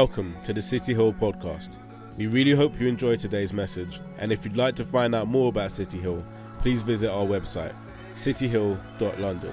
Welcome 0.00 0.36
to 0.44 0.52
the 0.52 0.62
City 0.62 0.94
Hill 0.94 1.12
podcast. 1.12 1.70
We 2.16 2.28
really 2.28 2.52
hope 2.52 2.78
you 2.80 2.86
enjoyed 2.86 3.18
today's 3.18 3.52
message, 3.52 4.00
and 4.18 4.30
if 4.30 4.44
you'd 4.44 4.56
like 4.56 4.76
to 4.76 4.84
find 4.84 5.12
out 5.12 5.26
more 5.26 5.48
about 5.48 5.72
City 5.72 5.98
Hill, 5.98 6.24
please 6.60 6.82
visit 6.82 7.10
our 7.10 7.26
website, 7.26 7.74
cityhill.london. 8.14 9.52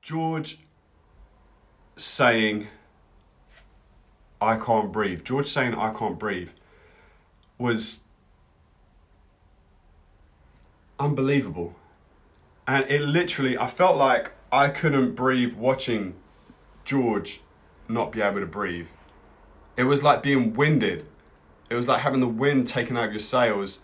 George 0.00 0.60
saying, 1.96 2.68
I 4.40 4.54
can't 4.54 4.92
breathe. 4.92 5.24
George 5.24 5.48
saying, 5.48 5.74
I 5.74 5.92
can't 5.92 6.16
breathe 6.16 6.50
was 7.58 8.04
unbelievable. 11.00 11.74
And 12.70 12.88
it 12.88 13.00
literally, 13.00 13.58
I 13.58 13.66
felt 13.66 13.96
like 13.96 14.30
I 14.52 14.68
couldn't 14.68 15.16
breathe 15.16 15.54
watching 15.54 16.14
George 16.84 17.40
not 17.88 18.12
be 18.12 18.20
able 18.20 18.38
to 18.38 18.46
breathe. 18.46 18.86
It 19.76 19.84
was 19.84 20.04
like 20.04 20.22
being 20.22 20.54
winded. 20.54 21.04
It 21.68 21.74
was 21.74 21.88
like 21.88 22.02
having 22.02 22.20
the 22.20 22.28
wind 22.28 22.68
taken 22.68 22.96
out 22.96 23.06
of 23.06 23.12
your 23.12 23.18
sails 23.18 23.80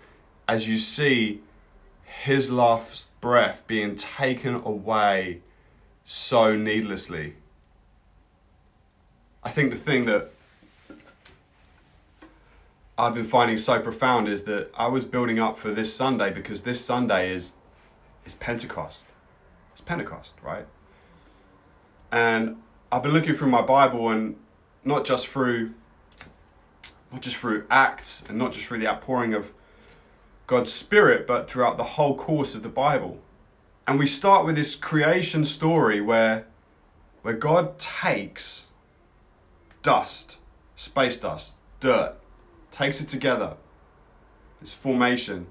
as 0.46 0.68
you 0.68 0.78
see 0.78 1.40
his 2.04 2.52
last 2.52 3.20
breath 3.20 3.64
being 3.66 3.96
taken 3.96 4.54
away 4.54 5.40
so 6.04 6.54
needlessly. 6.54 7.34
I 9.42 9.50
think 9.50 9.72
the 9.72 9.76
thing 9.76 10.04
that 10.04 10.30
I've 12.96 13.14
been 13.14 13.24
finding 13.24 13.58
so 13.58 13.80
profound 13.80 14.28
is 14.28 14.44
that 14.44 14.70
I 14.76 14.86
was 14.86 15.04
building 15.04 15.40
up 15.40 15.58
for 15.58 15.72
this 15.72 15.92
Sunday 15.92 16.30
because 16.30 16.60
this 16.60 16.84
Sunday 16.84 17.34
is 17.34 17.54
is 18.26 18.34
Pentecost. 18.34 19.06
It's 19.72 19.80
Pentecost, 19.80 20.34
right? 20.42 20.66
And 22.12 22.56
I've 22.90 23.02
been 23.02 23.12
looking 23.12 23.34
through 23.34 23.50
my 23.50 23.62
Bible 23.62 24.08
and 24.10 24.36
not 24.84 25.04
just 25.04 25.28
through 25.28 25.74
not 27.12 27.22
just 27.22 27.36
through 27.36 27.64
Acts 27.70 28.24
and 28.28 28.36
not 28.36 28.52
just 28.52 28.66
through 28.66 28.80
the 28.80 28.88
outpouring 28.88 29.32
of 29.32 29.54
God's 30.48 30.72
Spirit, 30.72 31.26
but 31.26 31.48
throughout 31.48 31.76
the 31.76 31.84
whole 31.84 32.16
course 32.16 32.54
of 32.54 32.62
the 32.62 32.68
Bible. 32.68 33.20
And 33.86 33.98
we 33.98 34.06
start 34.06 34.44
with 34.44 34.56
this 34.56 34.74
creation 34.74 35.44
story 35.44 36.00
where 36.00 36.46
where 37.22 37.34
God 37.34 37.78
takes 37.78 38.66
dust, 39.82 40.38
space 40.74 41.18
dust, 41.18 41.56
dirt, 41.80 42.14
takes 42.70 43.00
it 43.00 43.08
together, 43.08 43.54
this 44.60 44.72
formation, 44.72 45.46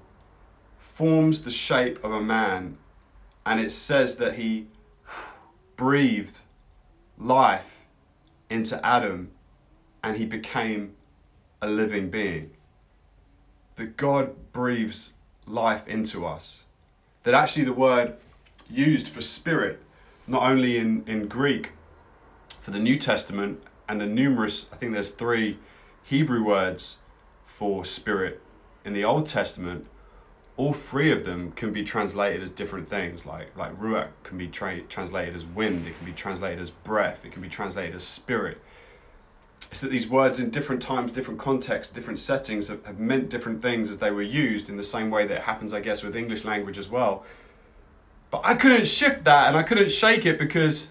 forms 0.96 1.42
the 1.42 1.50
shape 1.50 2.02
of 2.02 2.10
a 2.10 2.22
man, 2.22 2.78
and 3.44 3.60
it 3.60 3.70
says 3.70 4.16
that 4.16 4.36
he 4.36 4.66
breathed 5.76 6.38
life 7.18 7.84
into 8.48 8.84
Adam 8.84 9.30
and 10.02 10.16
he 10.16 10.24
became 10.24 10.94
a 11.60 11.68
living 11.68 12.08
being. 12.08 12.48
That 13.74 13.98
God 13.98 14.52
breathes 14.54 15.12
life 15.46 15.86
into 15.86 16.24
us. 16.24 16.64
That 17.24 17.34
actually 17.34 17.64
the 17.64 17.74
word 17.74 18.14
used 18.70 19.08
for 19.08 19.20
spirit, 19.20 19.82
not 20.26 20.44
only 20.44 20.78
in, 20.78 21.04
in 21.06 21.28
Greek 21.28 21.72
for 22.58 22.70
the 22.70 22.78
New 22.78 22.98
Testament 22.98 23.62
and 23.86 24.00
the 24.00 24.06
numerous, 24.06 24.72
I 24.72 24.76
think 24.76 24.94
there's 24.94 25.10
three 25.10 25.58
Hebrew 26.04 26.42
words 26.42 26.96
for 27.44 27.84
spirit 27.84 28.40
in 28.82 28.94
the 28.94 29.04
Old 29.04 29.26
Testament, 29.26 29.88
all 30.56 30.72
three 30.72 31.12
of 31.12 31.24
them 31.24 31.52
can 31.52 31.72
be 31.72 31.84
translated 31.84 32.42
as 32.42 32.50
different 32.50 32.88
things. 32.88 33.26
Like 33.26 33.56
like 33.56 33.76
ruach 33.78 34.08
can 34.22 34.38
be 34.38 34.48
tra- 34.48 34.80
translated 34.82 35.34
as 35.34 35.44
wind. 35.44 35.86
It 35.86 35.96
can 35.98 36.06
be 36.06 36.12
translated 36.12 36.60
as 36.60 36.70
breath. 36.70 37.24
It 37.24 37.32
can 37.32 37.42
be 37.42 37.48
translated 37.48 37.94
as 37.94 38.04
spirit. 38.04 38.60
It's 39.70 39.80
that 39.80 39.90
these 39.90 40.08
words 40.08 40.38
in 40.38 40.50
different 40.50 40.80
times, 40.80 41.12
different 41.12 41.40
contexts, 41.40 41.92
different 41.92 42.20
settings 42.20 42.68
have, 42.68 42.84
have 42.86 42.98
meant 42.98 43.28
different 43.28 43.62
things 43.62 43.90
as 43.90 43.98
they 43.98 44.10
were 44.10 44.22
used 44.22 44.68
in 44.70 44.76
the 44.76 44.84
same 44.84 45.10
way 45.10 45.26
that 45.26 45.42
happens, 45.42 45.74
I 45.74 45.80
guess, 45.80 46.02
with 46.02 46.16
English 46.16 46.44
language 46.44 46.78
as 46.78 46.88
well. 46.88 47.24
But 48.30 48.42
I 48.44 48.54
couldn't 48.54 48.86
shift 48.86 49.24
that 49.24 49.48
and 49.48 49.56
I 49.56 49.62
couldn't 49.62 49.90
shake 49.90 50.24
it 50.24 50.38
because 50.38 50.88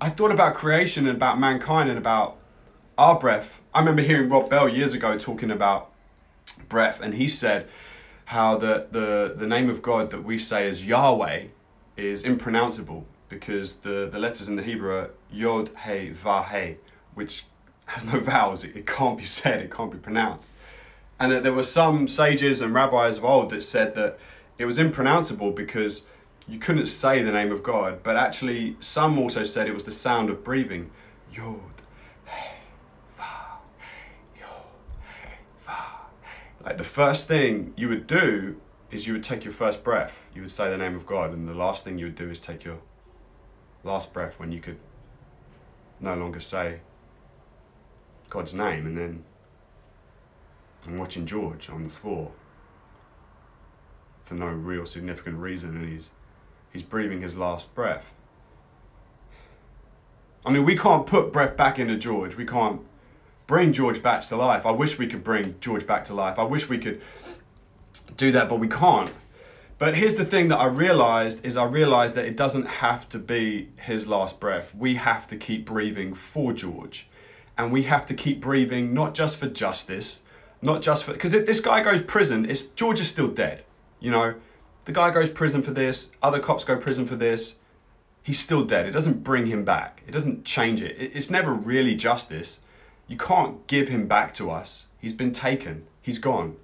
I 0.00 0.10
thought 0.10 0.30
about 0.30 0.54
creation 0.54 1.06
and 1.06 1.16
about 1.16 1.38
mankind 1.38 1.88
and 1.88 1.98
about 1.98 2.38
our 2.98 3.18
breath. 3.18 3.62
I 3.74 3.80
remember 3.80 4.02
hearing 4.02 4.28
Rob 4.28 4.48
Bell 4.48 4.68
years 4.68 4.94
ago 4.94 5.18
talking 5.18 5.50
about 5.50 5.90
breath, 6.68 7.00
and 7.00 7.14
he 7.14 7.28
said 7.28 7.68
how 8.26 8.56
the, 8.56 8.86
the, 8.90 9.34
the 9.36 9.46
name 9.46 9.70
of 9.70 9.82
God 9.82 10.10
that 10.10 10.24
we 10.24 10.38
say 10.38 10.68
is 10.68 10.84
Yahweh 10.84 11.44
is 11.96 12.24
impronounceable 12.24 13.06
because 13.28 13.76
the, 13.76 14.08
the 14.10 14.18
letters 14.18 14.48
in 14.48 14.56
the 14.56 14.62
Hebrew 14.62 14.92
are 14.92 15.10
Yod, 15.30 15.70
He, 15.86 16.10
Va, 16.10 16.44
He, 16.44 16.76
which 17.14 17.44
has 17.86 18.04
no 18.04 18.20
vowels. 18.20 18.64
It, 18.64 18.76
it 18.76 18.86
can't 18.86 19.18
be 19.18 19.24
said, 19.24 19.60
it 19.60 19.70
can't 19.70 19.92
be 19.92 19.98
pronounced. 19.98 20.50
And 21.18 21.32
that 21.32 21.42
there 21.42 21.52
were 21.52 21.62
some 21.62 22.08
sages 22.08 22.60
and 22.60 22.74
rabbis 22.74 23.18
of 23.18 23.24
old 23.24 23.50
that 23.50 23.62
said 23.62 23.94
that 23.94 24.18
it 24.58 24.66
was 24.66 24.78
impronounceable 24.78 25.50
because 25.50 26.02
you 26.48 26.58
couldn't 26.58 26.86
say 26.86 27.22
the 27.22 27.32
name 27.32 27.50
of 27.50 27.62
God, 27.62 28.02
but 28.02 28.16
actually, 28.16 28.76
some 28.80 29.18
also 29.18 29.44
said 29.44 29.66
it 29.66 29.74
was 29.74 29.84
the 29.84 29.92
sound 29.92 30.30
of 30.30 30.44
breathing. 30.44 30.90
Yod, 31.32 31.60
Like 36.66 36.78
the 36.78 36.84
first 36.84 37.28
thing 37.28 37.72
you 37.76 37.88
would 37.88 38.08
do 38.08 38.60
is 38.90 39.06
you 39.06 39.12
would 39.12 39.22
take 39.22 39.44
your 39.44 39.52
first 39.52 39.84
breath. 39.84 40.28
You 40.34 40.42
would 40.42 40.50
say 40.50 40.68
the 40.68 40.76
name 40.76 40.96
of 40.96 41.06
God, 41.06 41.32
and 41.32 41.48
the 41.48 41.54
last 41.54 41.84
thing 41.84 41.96
you 41.96 42.06
would 42.06 42.16
do 42.16 42.28
is 42.28 42.40
take 42.40 42.64
your 42.64 42.78
last 43.84 44.12
breath 44.12 44.40
when 44.40 44.50
you 44.50 44.60
could 44.60 44.78
no 46.00 46.16
longer 46.16 46.40
say 46.40 46.80
God's 48.30 48.52
name. 48.52 48.84
And 48.84 48.98
then 48.98 49.24
I'm 50.84 50.98
watching 50.98 51.24
George 51.24 51.70
on 51.70 51.84
the 51.84 51.90
floor 51.90 52.32
for 54.24 54.34
no 54.34 54.48
real 54.48 54.86
significant 54.86 55.38
reason, 55.38 55.76
and 55.76 55.88
he's 55.88 56.10
he's 56.72 56.82
breathing 56.82 57.22
his 57.22 57.36
last 57.36 57.76
breath. 57.76 58.12
I 60.44 60.50
mean, 60.50 60.64
we 60.64 60.76
can't 60.76 61.06
put 61.06 61.32
breath 61.32 61.56
back 61.56 61.78
into 61.78 61.96
George. 61.96 62.36
We 62.36 62.44
can't 62.44 62.80
bring 63.46 63.72
George 63.72 64.02
back 64.02 64.22
to 64.26 64.36
life. 64.36 64.66
I 64.66 64.70
wish 64.70 64.98
we 64.98 65.06
could 65.06 65.24
bring 65.24 65.56
George 65.60 65.86
back 65.86 66.04
to 66.04 66.14
life. 66.14 66.38
I 66.38 66.44
wish 66.44 66.68
we 66.68 66.78
could 66.78 67.00
do 68.16 68.32
that, 68.32 68.48
but 68.48 68.58
we 68.58 68.68
can't. 68.68 69.12
But 69.78 69.96
here's 69.96 70.14
the 70.14 70.24
thing 70.24 70.48
that 70.48 70.56
I 70.56 70.66
realized 70.66 71.44
is 71.44 71.56
I 71.56 71.64
realized 71.64 72.14
that 72.14 72.24
it 72.24 72.36
doesn't 72.36 72.66
have 72.66 73.08
to 73.10 73.18
be 73.18 73.68
his 73.76 74.06
last 74.06 74.40
breath. 74.40 74.74
We 74.74 74.94
have 74.94 75.28
to 75.28 75.36
keep 75.36 75.66
breathing 75.66 76.14
for 76.14 76.52
George. 76.52 77.08
And 77.58 77.70
we 77.70 77.84
have 77.84 78.06
to 78.06 78.14
keep 78.14 78.40
breathing 78.40 78.94
not 78.94 79.14
just 79.14 79.38
for 79.38 79.48
justice, 79.48 80.22
not 80.62 80.82
just 80.82 81.04
for 81.04 81.12
because 81.12 81.34
if 81.34 81.46
this 81.46 81.60
guy 81.60 81.82
goes 81.82 82.02
prison, 82.02 82.48
it's 82.48 82.66
George 82.66 83.00
is 83.00 83.08
still 83.08 83.28
dead. 83.28 83.64
You 84.00 84.10
know, 84.10 84.34
the 84.86 84.92
guy 84.92 85.10
goes 85.10 85.30
prison 85.30 85.62
for 85.62 85.72
this, 85.72 86.12
other 86.22 86.38
cops 86.38 86.64
go 86.64 86.76
prison 86.76 87.06
for 87.06 87.16
this. 87.16 87.58
He's 88.22 88.38
still 88.40 88.64
dead. 88.64 88.86
It 88.86 88.90
doesn't 88.90 89.22
bring 89.22 89.46
him 89.46 89.64
back. 89.64 90.02
It 90.06 90.10
doesn't 90.10 90.44
change 90.44 90.82
it. 90.82 90.96
It's 90.98 91.30
never 91.30 91.52
really 91.52 91.94
justice. 91.94 92.60
You 93.08 93.16
can't 93.16 93.66
give 93.66 93.88
him 93.88 94.06
back 94.06 94.34
to 94.34 94.50
us. 94.50 94.86
He's 95.00 95.12
been 95.12 95.32
taken, 95.32 95.86
he's 96.02 96.18
gone. 96.18 96.56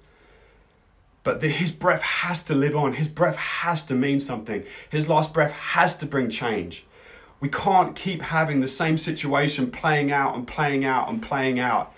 But 1.23 1.39
the, 1.39 1.47
his 1.47 1.71
breath 1.71 2.01
has 2.01 2.43
to 2.43 2.53
live 2.53 2.75
on. 2.75 2.93
His 2.93 3.07
breath 3.07 3.37
has 3.37 3.85
to 3.85 3.95
mean 3.95 4.19
something. 4.19 4.65
His 4.89 5.07
last 5.07 5.33
breath 5.33 5.53
has 5.53 5.95
to 5.97 6.05
bring 6.05 6.29
change. 6.29 6.85
We 7.39 7.47
can't 7.49 7.95
keep 7.95 8.21
having 8.21 8.59
the 8.59 8.67
same 8.67 8.97
situation 8.97 9.71
playing 9.71 10.11
out 10.11 10.35
and 10.35 10.45
playing 10.45 10.83
out 10.83 11.09
and 11.09 11.21
playing 11.21 11.59
out. 11.59 11.93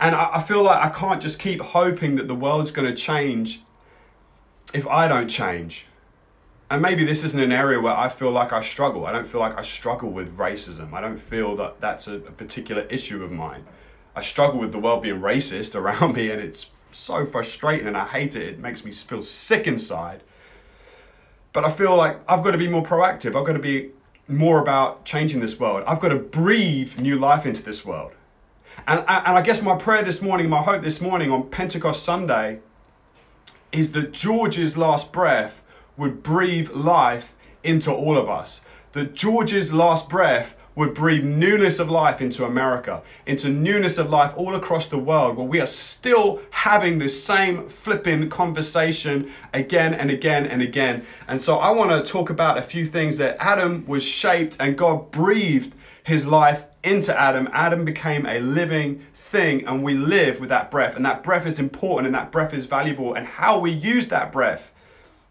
And 0.00 0.14
I, 0.14 0.36
I 0.36 0.42
feel 0.42 0.62
like 0.62 0.82
I 0.82 0.88
can't 0.88 1.20
just 1.20 1.38
keep 1.38 1.60
hoping 1.60 2.16
that 2.16 2.28
the 2.28 2.34
world's 2.34 2.70
going 2.70 2.88
to 2.88 2.94
change 2.94 3.60
if 4.74 4.86
I 4.86 5.06
don't 5.06 5.28
change. 5.28 5.86
And 6.70 6.80
maybe 6.80 7.04
this 7.04 7.22
isn't 7.24 7.40
an 7.40 7.52
area 7.52 7.78
where 7.78 7.94
I 7.94 8.08
feel 8.08 8.30
like 8.30 8.52
I 8.54 8.62
struggle. 8.62 9.04
I 9.04 9.12
don't 9.12 9.26
feel 9.26 9.40
like 9.40 9.58
I 9.58 9.62
struggle 9.62 10.08
with 10.10 10.38
racism. 10.38 10.94
I 10.94 11.02
don't 11.02 11.18
feel 11.18 11.54
that 11.56 11.80
that's 11.80 12.08
a, 12.08 12.16
a 12.16 12.32
particular 12.32 12.82
issue 12.82 13.22
of 13.22 13.30
mine. 13.30 13.66
I 14.14 14.20
struggle 14.22 14.60
with 14.60 14.72
the 14.72 14.78
world 14.78 15.02
being 15.02 15.20
racist 15.20 15.74
around 15.74 16.14
me, 16.14 16.30
and 16.30 16.40
it's 16.40 16.70
so 16.90 17.24
frustrating, 17.24 17.86
and 17.86 17.96
I 17.96 18.06
hate 18.06 18.36
it. 18.36 18.42
It 18.42 18.58
makes 18.58 18.84
me 18.84 18.92
feel 18.92 19.22
sick 19.22 19.66
inside. 19.66 20.22
But 21.52 21.64
I 21.64 21.70
feel 21.70 21.96
like 21.96 22.18
I've 22.28 22.42
got 22.42 22.52
to 22.52 22.58
be 22.58 22.68
more 22.68 22.82
proactive. 22.82 23.36
I've 23.36 23.46
got 23.46 23.54
to 23.54 23.58
be 23.58 23.90
more 24.28 24.60
about 24.60 25.04
changing 25.04 25.40
this 25.40 25.58
world. 25.58 25.84
I've 25.86 26.00
got 26.00 26.08
to 26.08 26.16
breathe 26.16 26.98
new 26.98 27.18
life 27.18 27.44
into 27.44 27.62
this 27.62 27.84
world. 27.84 28.12
And, 28.86 29.00
and 29.00 29.36
I 29.36 29.42
guess 29.42 29.62
my 29.62 29.76
prayer 29.76 30.02
this 30.02 30.22
morning, 30.22 30.48
my 30.48 30.62
hope 30.62 30.82
this 30.82 31.00
morning 31.00 31.30
on 31.30 31.50
Pentecost 31.50 32.04
Sunday, 32.04 32.60
is 33.70 33.92
that 33.92 34.12
George's 34.12 34.76
last 34.76 35.12
breath 35.12 35.62
would 35.96 36.22
breathe 36.22 36.70
life 36.70 37.34
into 37.62 37.92
all 37.92 38.16
of 38.16 38.28
us. 38.28 38.62
That 38.92 39.14
George's 39.14 39.72
last 39.72 40.08
breath 40.08 40.56
would 40.74 40.94
breathe 40.94 41.24
newness 41.24 41.78
of 41.78 41.90
life 41.90 42.20
into 42.20 42.44
America, 42.44 43.02
into 43.26 43.48
newness 43.48 43.98
of 43.98 44.08
life 44.10 44.32
all 44.36 44.54
across 44.54 44.88
the 44.88 44.98
world, 44.98 45.36
where 45.36 45.46
we 45.46 45.60
are 45.60 45.66
still 45.66 46.40
having 46.50 46.98
this 46.98 47.22
same 47.22 47.68
flipping 47.68 48.28
conversation 48.30 49.30
again 49.52 49.92
and 49.92 50.10
again 50.10 50.46
and 50.46 50.62
again. 50.62 51.04
And 51.28 51.42
so 51.42 51.58
I 51.58 51.70
want 51.70 51.90
to 51.90 52.10
talk 52.10 52.30
about 52.30 52.58
a 52.58 52.62
few 52.62 52.86
things 52.86 53.18
that 53.18 53.36
Adam 53.38 53.86
was 53.86 54.02
shaped 54.02 54.56
and 54.58 54.76
God 54.76 55.10
breathed 55.10 55.74
his 56.04 56.26
life 56.26 56.64
into 56.82 57.18
Adam. 57.18 57.48
Adam 57.52 57.84
became 57.84 58.26
a 58.26 58.40
living 58.40 59.04
thing 59.12 59.66
and 59.66 59.82
we 59.82 59.94
live 59.94 60.40
with 60.40 60.48
that 60.48 60.70
breath. 60.70 60.96
And 60.96 61.04
that 61.04 61.22
breath 61.22 61.46
is 61.46 61.58
important 61.58 62.06
and 62.06 62.14
that 62.14 62.32
breath 62.32 62.54
is 62.54 62.66
valuable. 62.66 63.14
And 63.14 63.26
how 63.26 63.58
we 63.58 63.70
use 63.70 64.08
that 64.08 64.32
breath 64.32 64.72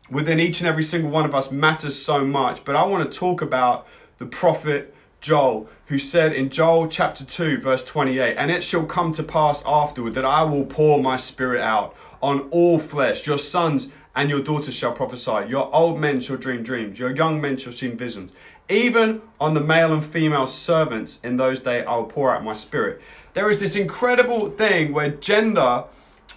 within 0.09 0.39
each 0.39 0.59
and 0.59 0.67
every 0.67 0.83
single 0.83 1.09
one 1.09 1.25
of 1.25 1.33
us 1.33 1.51
matters 1.51 1.97
so 1.99 2.23
much. 2.23 2.65
But 2.65 2.75
I 2.75 2.83
want 2.85 3.11
to 3.11 3.19
talk 3.19 3.41
about 3.41 3.87
the 4.17 4.25
prophet 4.25 4.93
Joel, 5.21 5.69
who 5.85 5.99
said 5.99 6.33
in 6.33 6.49
Joel 6.49 6.87
chapter 6.87 7.23
2, 7.23 7.59
verse 7.59 7.85
28, 7.85 8.35
And 8.35 8.49
it 8.49 8.63
shall 8.63 8.85
come 8.85 9.13
to 9.13 9.23
pass 9.23 9.63
afterward 9.65 10.15
that 10.15 10.25
I 10.25 10.43
will 10.43 10.65
pour 10.65 11.01
my 11.01 11.15
spirit 11.15 11.61
out 11.61 11.95
on 12.21 12.41
all 12.49 12.79
flesh. 12.79 13.27
Your 13.27 13.37
sons 13.37 13.91
and 14.15 14.29
your 14.29 14.41
daughters 14.41 14.73
shall 14.73 14.93
prophesy. 14.93 15.47
Your 15.47 15.73
old 15.73 15.99
men 15.99 16.21
shall 16.21 16.37
dream 16.37 16.63
dreams. 16.63 16.99
Your 16.99 17.15
young 17.15 17.39
men 17.39 17.57
shall 17.57 17.71
see 17.71 17.87
visions. 17.89 18.33
Even 18.67 19.21
on 19.39 19.53
the 19.53 19.61
male 19.61 19.93
and 19.93 20.03
female 20.03 20.47
servants 20.47 21.19
in 21.23 21.37
those 21.37 21.61
days 21.61 21.85
I 21.87 21.95
will 21.95 22.05
pour 22.05 22.33
out 22.33 22.43
my 22.43 22.53
spirit. 22.53 23.01
There 23.33 23.49
is 23.49 23.59
this 23.59 23.75
incredible 23.75 24.49
thing 24.49 24.91
where 24.91 25.09
gender 25.09 25.85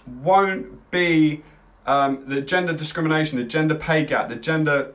won't 0.05 0.91
be 0.91 1.43
um, 1.85 2.23
the 2.27 2.41
gender 2.41 2.73
discrimination, 2.73 3.37
the 3.37 3.45
gender 3.45 3.75
pay 3.75 4.05
gap, 4.05 4.29
the 4.29 4.35
gender 4.35 4.93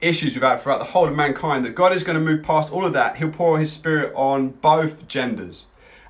issues 0.00 0.34
had 0.34 0.60
throughout 0.60 0.78
the 0.78 0.84
whole 0.84 1.08
of 1.08 1.14
mankind, 1.14 1.64
that 1.64 1.74
God 1.74 1.92
is 1.92 2.04
going 2.04 2.18
to 2.18 2.24
move 2.24 2.42
past 2.42 2.72
all 2.72 2.84
of 2.84 2.92
that. 2.92 3.16
He'll 3.16 3.30
pour 3.30 3.58
his 3.58 3.72
spirit 3.72 4.12
on 4.14 4.50
both 4.50 5.06
genders. 5.08 5.66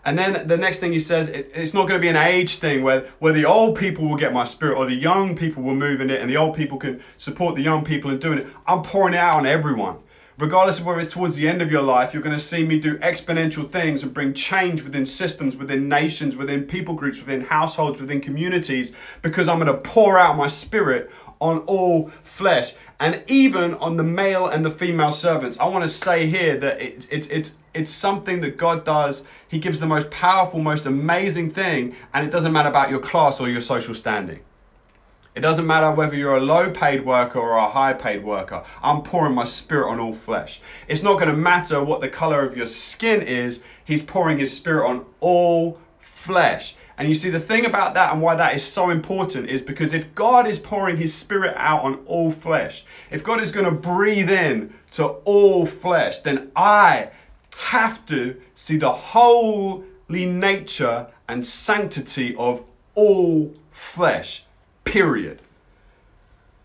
And 0.06 0.16
then 0.16 0.46
the 0.46 0.56
next 0.56 0.78
thing 0.78 0.92
he 0.92 1.00
says, 1.00 1.28
it, 1.28 1.50
it's 1.52 1.74
not 1.74 1.88
going 1.88 2.00
to 2.00 2.02
be 2.02 2.08
an 2.08 2.16
age 2.16 2.58
thing 2.58 2.84
where, 2.84 3.00
where 3.18 3.32
the 3.32 3.44
old 3.44 3.76
people 3.76 4.08
will 4.08 4.16
get 4.16 4.32
my 4.32 4.44
spirit 4.44 4.78
or 4.78 4.86
the 4.86 4.94
young 4.94 5.34
people 5.36 5.64
will 5.64 5.74
move 5.74 6.00
in 6.00 6.10
it 6.10 6.20
and 6.20 6.30
the 6.30 6.36
old 6.36 6.54
people 6.54 6.78
can 6.78 7.02
support 7.18 7.56
the 7.56 7.62
young 7.62 7.84
people 7.84 8.10
in 8.12 8.20
doing 8.20 8.38
it. 8.38 8.46
I'm 8.68 8.82
pouring 8.82 9.14
it 9.14 9.18
out 9.18 9.38
on 9.38 9.46
everyone. 9.46 9.96
Regardless 10.38 10.78
of 10.78 10.86
whether 10.86 11.00
it's 11.00 11.14
towards 11.14 11.36
the 11.36 11.48
end 11.48 11.62
of 11.62 11.72
your 11.72 11.82
life, 11.82 12.12
you're 12.12 12.22
going 12.22 12.36
to 12.36 12.42
see 12.42 12.62
me 12.64 12.78
do 12.78 12.98
exponential 12.98 13.68
things 13.68 14.02
and 14.02 14.12
bring 14.12 14.34
change 14.34 14.82
within 14.82 15.06
systems, 15.06 15.56
within 15.56 15.88
nations, 15.88 16.36
within 16.36 16.64
people 16.64 16.94
groups, 16.94 17.18
within 17.18 17.40
households, 17.40 17.98
within 17.98 18.20
communities, 18.20 18.94
because 19.22 19.48
I'm 19.48 19.58
going 19.58 19.74
to 19.74 19.80
pour 19.80 20.18
out 20.18 20.36
my 20.36 20.46
spirit 20.46 21.10
on 21.40 21.58
all 21.60 22.08
flesh 22.22 22.74
and 22.98 23.22
even 23.26 23.74
on 23.74 23.96
the 23.96 24.04
male 24.04 24.46
and 24.46 24.64
the 24.64 24.70
female 24.70 25.12
servants. 25.12 25.58
I 25.58 25.66
want 25.66 25.84
to 25.84 25.88
say 25.88 26.26
here 26.26 26.58
that 26.58 26.80
it's, 26.80 27.06
it's, 27.06 27.28
it's, 27.28 27.58
it's 27.74 27.90
something 27.90 28.40
that 28.40 28.56
God 28.56 28.84
does. 28.84 29.24
He 29.46 29.58
gives 29.58 29.80
the 29.80 29.86
most 29.86 30.10
powerful, 30.10 30.60
most 30.60 30.86
amazing 30.86 31.50
thing, 31.50 31.94
and 32.14 32.26
it 32.26 32.30
doesn't 32.30 32.52
matter 32.52 32.68
about 32.68 32.90
your 32.90 33.00
class 33.00 33.40
or 33.40 33.48
your 33.48 33.60
social 33.60 33.94
standing. 33.94 34.40
It 35.34 35.40
doesn't 35.40 35.66
matter 35.66 35.90
whether 35.90 36.16
you're 36.16 36.38
a 36.38 36.40
low 36.40 36.70
paid 36.70 37.04
worker 37.04 37.38
or 37.38 37.58
a 37.58 37.68
high 37.68 37.92
paid 37.92 38.24
worker. 38.24 38.64
I'm 38.82 39.02
pouring 39.02 39.34
my 39.34 39.44
spirit 39.44 39.90
on 39.90 40.00
all 40.00 40.14
flesh. 40.14 40.62
It's 40.88 41.02
not 41.02 41.14
going 41.14 41.28
to 41.28 41.36
matter 41.36 41.84
what 41.84 42.00
the 42.00 42.08
color 42.08 42.42
of 42.46 42.56
your 42.56 42.66
skin 42.66 43.20
is. 43.20 43.62
He's 43.84 44.02
pouring 44.02 44.38
his 44.38 44.56
spirit 44.56 44.88
on 44.88 45.04
all 45.20 45.78
flesh. 45.98 46.76
And 46.98 47.08
you 47.08 47.14
see, 47.14 47.28
the 47.28 47.40
thing 47.40 47.66
about 47.66 47.94
that 47.94 48.12
and 48.12 48.22
why 48.22 48.34
that 48.36 48.54
is 48.54 48.64
so 48.64 48.90
important 48.90 49.50
is 49.50 49.60
because 49.60 49.92
if 49.92 50.14
God 50.14 50.46
is 50.46 50.58
pouring 50.58 50.96
his 50.96 51.14
spirit 51.14 51.54
out 51.56 51.82
on 51.82 51.96
all 52.06 52.30
flesh, 52.30 52.84
if 53.10 53.22
God 53.22 53.40
is 53.40 53.52
going 53.52 53.66
to 53.66 53.70
breathe 53.70 54.30
in 54.30 54.72
to 54.92 55.04
all 55.04 55.66
flesh, 55.66 56.18
then 56.20 56.50
I 56.56 57.10
have 57.58 58.06
to 58.06 58.40
see 58.54 58.78
the 58.78 58.92
holy 58.92 59.84
nature 60.04 61.08
and 61.28 61.46
sanctity 61.46 62.34
of 62.36 62.64
all 62.94 63.54
flesh 63.70 64.46
Period. 64.86 65.42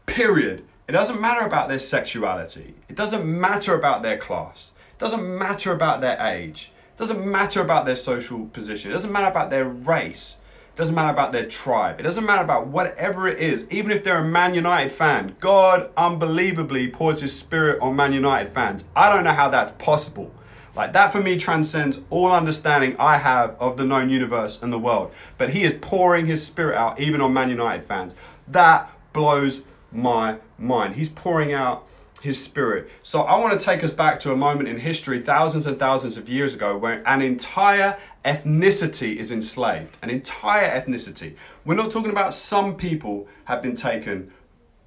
Period. 0.06 0.64
It 0.88 0.92
doesn't 0.92 1.20
matter 1.20 1.46
about 1.46 1.68
their 1.68 1.80
sexuality. 1.80 2.76
It 2.88 2.96
doesn't 2.96 3.26
matter 3.26 3.76
about 3.76 4.04
their 4.04 4.18
class. 4.18 4.72
It 4.94 5.00
doesn't 5.00 5.38
matter 5.38 5.74
about 5.74 6.02
their 6.02 6.18
age. 6.22 6.72
Doesn't 7.02 7.26
matter 7.26 7.62
about 7.62 7.88
their 7.88 7.96
social 7.96 8.46
position. 8.46 8.92
It 8.92 8.94
doesn't 8.94 9.12
matter 9.12 9.26
about 9.26 9.50
their 9.50 9.66
race. 9.66 10.38
It 10.72 10.78
doesn't 10.78 10.94
matter 10.94 11.12
about 11.12 11.32
their 11.32 11.48
tribe. 11.48 12.00
It 12.00 12.04
doesn't 12.04 12.28
matter 12.28 12.44
about 12.44 12.68
whatever 12.68 13.28
it 13.28 13.40
is. 13.40 13.68
Even 13.72 13.90
if 13.90 14.04
they're 14.04 14.20
a 14.20 14.24
Man 14.24 14.54
United 14.54 14.92
fan, 14.92 15.36
God 15.40 15.90
unbelievably 15.98 16.90
pours 16.90 17.22
his 17.22 17.36
spirit 17.36 17.82
on 17.82 17.96
Man 17.96 18.14
United 18.14 18.54
fans. 18.54 18.86
I 18.96 19.12
don't 19.12 19.24
know 19.24 19.34
how 19.34 19.50
that's 19.50 19.74
possible. 19.84 20.32
Like 20.76 20.94
that 20.94 21.12
for 21.12 21.20
me 21.20 21.40
transcends 21.40 22.02
all 22.12 22.32
understanding 22.32 22.96
I 23.00 23.18
have 23.18 23.56
of 23.60 23.78
the 23.78 23.84
known 23.84 24.12
universe 24.12 24.62
and 24.62 24.72
the 24.72 24.78
world. 24.78 25.12
But 25.40 25.50
he 25.50 25.64
is 25.64 25.74
pouring 25.74 26.28
his 26.28 26.46
spirit 26.46 26.78
out 26.78 27.00
even 27.00 27.20
on 27.20 27.34
Man 27.34 27.50
United 27.50 27.84
fans. 27.84 28.16
That 28.48 28.92
blows 29.12 29.64
my 29.92 30.38
mind. 30.60 30.98
He's 30.98 31.10
pouring 31.10 31.52
out 31.52 31.88
his 32.22 32.44
spirit. 32.44 32.90
So 33.04 33.22
I 33.22 33.40
want 33.40 33.60
to 33.60 33.64
take 33.64 33.84
us 33.84 33.92
back 33.92 34.20
to 34.22 34.32
a 34.32 34.36
moment 34.36 34.70
in 34.70 34.80
history, 34.80 35.20
thousands 35.20 35.66
and 35.66 35.78
thousands 35.78 36.18
of 36.18 36.30
years 36.30 36.54
ago, 36.54 36.78
where 36.78 37.04
an 37.08 37.22
entire 37.22 37.98
ethnicity 38.24 39.18
is 39.18 39.32
enslaved. 39.32 39.98
An 40.02 40.10
entire 40.10 40.70
ethnicity. 40.80 41.36
We're 41.66 41.76
not 41.76 41.92
talking 41.92 42.12
about 42.12 42.34
some 42.34 42.76
people 42.76 43.28
have 43.46 43.62
been 43.62 43.76
taken. 43.76 44.32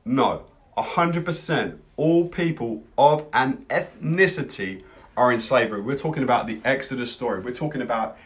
No, 0.04 0.44
100% 0.76 1.78
all 1.96 2.28
people 2.28 2.82
of 2.98 3.26
an 3.32 3.66
ethnicity 3.69 4.82
are 5.16 5.32
in 5.32 5.40
slavery. 5.40 5.81
We're 5.81 5.98
talking 5.98 6.22
about 6.22 6.46
the 6.46 6.60
Exodus 6.64 7.12
story. 7.12 7.40
We're 7.40 7.54
talking 7.54 7.81
about 7.81 8.16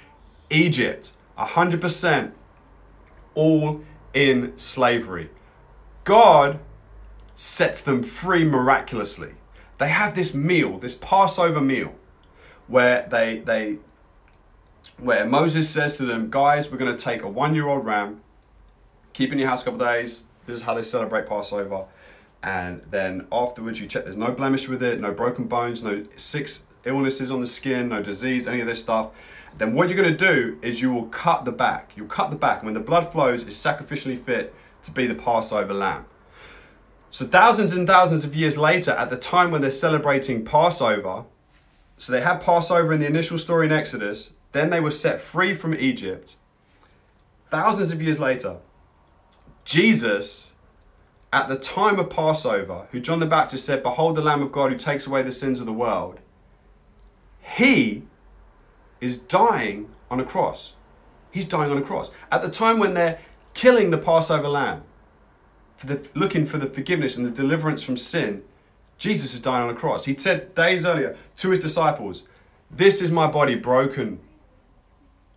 Egypt, 0.50 1.12
100% 1.38 2.32
all 3.34 3.82
in 4.14 4.56
slavery. 4.56 5.30
God 6.04 6.58
sets 7.38 7.80
them 7.80 8.02
free 8.02 8.44
miraculously. 8.44 9.30
They 9.78 9.88
have 9.88 10.14
this 10.16 10.34
meal, 10.34 10.78
this 10.78 10.94
Passover 10.94 11.60
meal, 11.60 11.94
where 12.66 13.06
they 13.08 13.38
they 13.38 13.78
where 14.98 15.24
Moses 15.24 15.70
says 15.70 15.96
to 15.98 16.04
them, 16.04 16.28
guys, 16.28 16.70
we're 16.70 16.78
going 16.78 16.94
to 16.94 17.02
take 17.02 17.22
a 17.22 17.28
one-year-old 17.28 17.86
ram, 17.86 18.20
keep 19.12 19.32
in 19.32 19.38
your 19.38 19.48
house 19.48 19.62
a 19.62 19.66
couple 19.66 19.78
days. 19.78 20.26
This 20.46 20.56
is 20.56 20.62
how 20.62 20.74
they 20.74 20.82
celebrate 20.82 21.26
Passover. 21.26 21.84
And 22.42 22.82
then 22.90 23.28
afterwards, 23.30 23.80
you 23.80 23.86
check 23.86 24.04
there's 24.04 24.16
no 24.16 24.32
blemish 24.32 24.68
with 24.68 24.82
it, 24.82 25.00
no 25.00 25.12
broken 25.12 25.44
bones, 25.44 25.84
no 25.84 26.04
six 26.16 26.66
illnesses 26.84 27.30
on 27.30 27.40
the 27.40 27.46
skin, 27.46 27.88
no 27.88 28.02
disease, 28.02 28.48
any 28.48 28.60
of 28.60 28.66
this 28.66 28.80
stuff, 28.80 29.10
then 29.56 29.74
what 29.74 29.88
you're 29.88 29.96
going 29.96 30.16
to 30.16 30.34
do 30.34 30.58
is 30.62 30.80
you 30.80 30.92
will 30.92 31.06
cut 31.06 31.44
the 31.44 31.52
back. 31.52 31.92
You'll 31.96 32.08
cut 32.08 32.30
the 32.30 32.36
back. 32.36 32.62
When 32.62 32.74
the 32.74 32.80
blood 32.80 33.12
flows, 33.12 33.42
it's 33.44 33.56
sacrificially 33.56 34.18
fit 34.18 34.54
to 34.82 34.90
be 34.90 35.06
the 35.06 35.14
Passover 35.14 35.74
lamb. 35.74 36.06
So 37.10 37.26
thousands 37.26 37.72
and 37.72 37.86
thousands 37.86 38.24
of 38.24 38.36
years 38.36 38.56
later, 38.56 38.92
at 38.92 39.10
the 39.10 39.16
time 39.16 39.50
when 39.50 39.62
they're 39.62 39.70
celebrating 39.70 40.44
Passover, 40.44 41.24
so 41.96 42.12
they 42.12 42.20
had 42.20 42.40
Passover 42.40 42.92
in 42.92 43.00
the 43.00 43.06
initial 43.06 43.38
story 43.38 43.66
in 43.66 43.72
Exodus, 43.72 44.34
then 44.52 44.70
they 44.70 44.80
were 44.80 44.90
set 44.90 45.20
free 45.20 45.54
from 45.54 45.74
Egypt. 45.74 46.36
Thousands 47.50 47.92
of 47.92 48.02
years 48.02 48.18
later, 48.18 48.58
Jesus, 49.64 50.52
at 51.32 51.48
the 51.48 51.58
time 51.58 51.98
of 51.98 52.10
Passover, 52.10 52.86
who 52.92 53.00
John 53.00 53.20
the 53.20 53.26
Baptist 53.26 53.64
said, 53.64 53.82
Behold 53.82 54.16
the 54.16 54.22
Lamb 54.22 54.42
of 54.42 54.52
God 54.52 54.70
who 54.70 54.78
takes 54.78 55.06
away 55.06 55.22
the 55.22 55.32
sins 55.32 55.60
of 55.60 55.66
the 55.66 55.72
world, 55.72 56.20
he 57.40 58.04
is 59.00 59.18
dying 59.18 59.90
on 60.10 60.20
a 60.20 60.24
cross. 60.24 60.74
He's 61.30 61.46
dying 61.46 61.70
on 61.70 61.78
a 61.78 61.82
cross. 61.82 62.10
At 62.30 62.42
the 62.42 62.50
time 62.50 62.78
when 62.78 62.94
they're 62.94 63.18
killing 63.54 63.90
the 63.90 63.98
Passover 63.98 64.48
lamb, 64.48 64.82
for 65.78 65.86
the, 65.86 66.06
looking 66.14 66.44
for 66.44 66.58
the 66.58 66.68
forgiveness 66.68 67.16
and 67.16 67.24
the 67.24 67.30
deliverance 67.30 67.82
from 67.82 67.96
sin, 67.96 68.42
Jesus 68.98 69.32
is 69.32 69.40
dying 69.40 69.64
on 69.64 69.70
a 69.70 69.78
cross. 69.78 70.04
He 70.04 70.16
said 70.16 70.54
days 70.54 70.84
earlier 70.84 71.16
to 71.38 71.50
his 71.50 71.60
disciples, 71.60 72.24
This 72.70 73.00
is 73.00 73.10
my 73.10 73.26
body 73.26 73.54
broken 73.54 74.18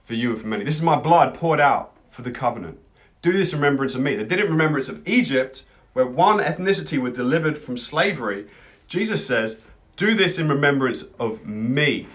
for 0.02 0.16
you 0.16 0.32
and 0.32 0.42
for 0.42 0.48
many. 0.48 0.66
This 0.66 0.76
is 0.76 0.82
my 0.82 0.98
blood 0.98 1.34
poured 1.34 1.62
out 1.62 1.96
for 2.10 2.24
the 2.24 2.32
covenant. 2.32 2.80
Do 3.22 3.32
this 3.32 3.54
in 3.54 3.60
remembrance 3.60 3.96
of 3.96 4.02
me. 4.02 4.18
They 4.18 4.26
did 4.26 4.40
in 4.40 4.50
remembrance 4.50 4.90
of 4.90 5.08
Egypt, 5.08 5.64
where 5.94 6.06
one 6.06 6.40
ethnicity 6.40 6.98
were 6.98 7.12
delivered 7.12 7.58
from 7.58 7.78
slavery. 7.78 8.48
Jesus 8.88 9.26
says, 9.26 9.62
do 9.96 10.16
this 10.16 10.40
in 10.40 10.50
remembrance 10.50 11.04
of 11.20 11.46
me. 11.46 12.08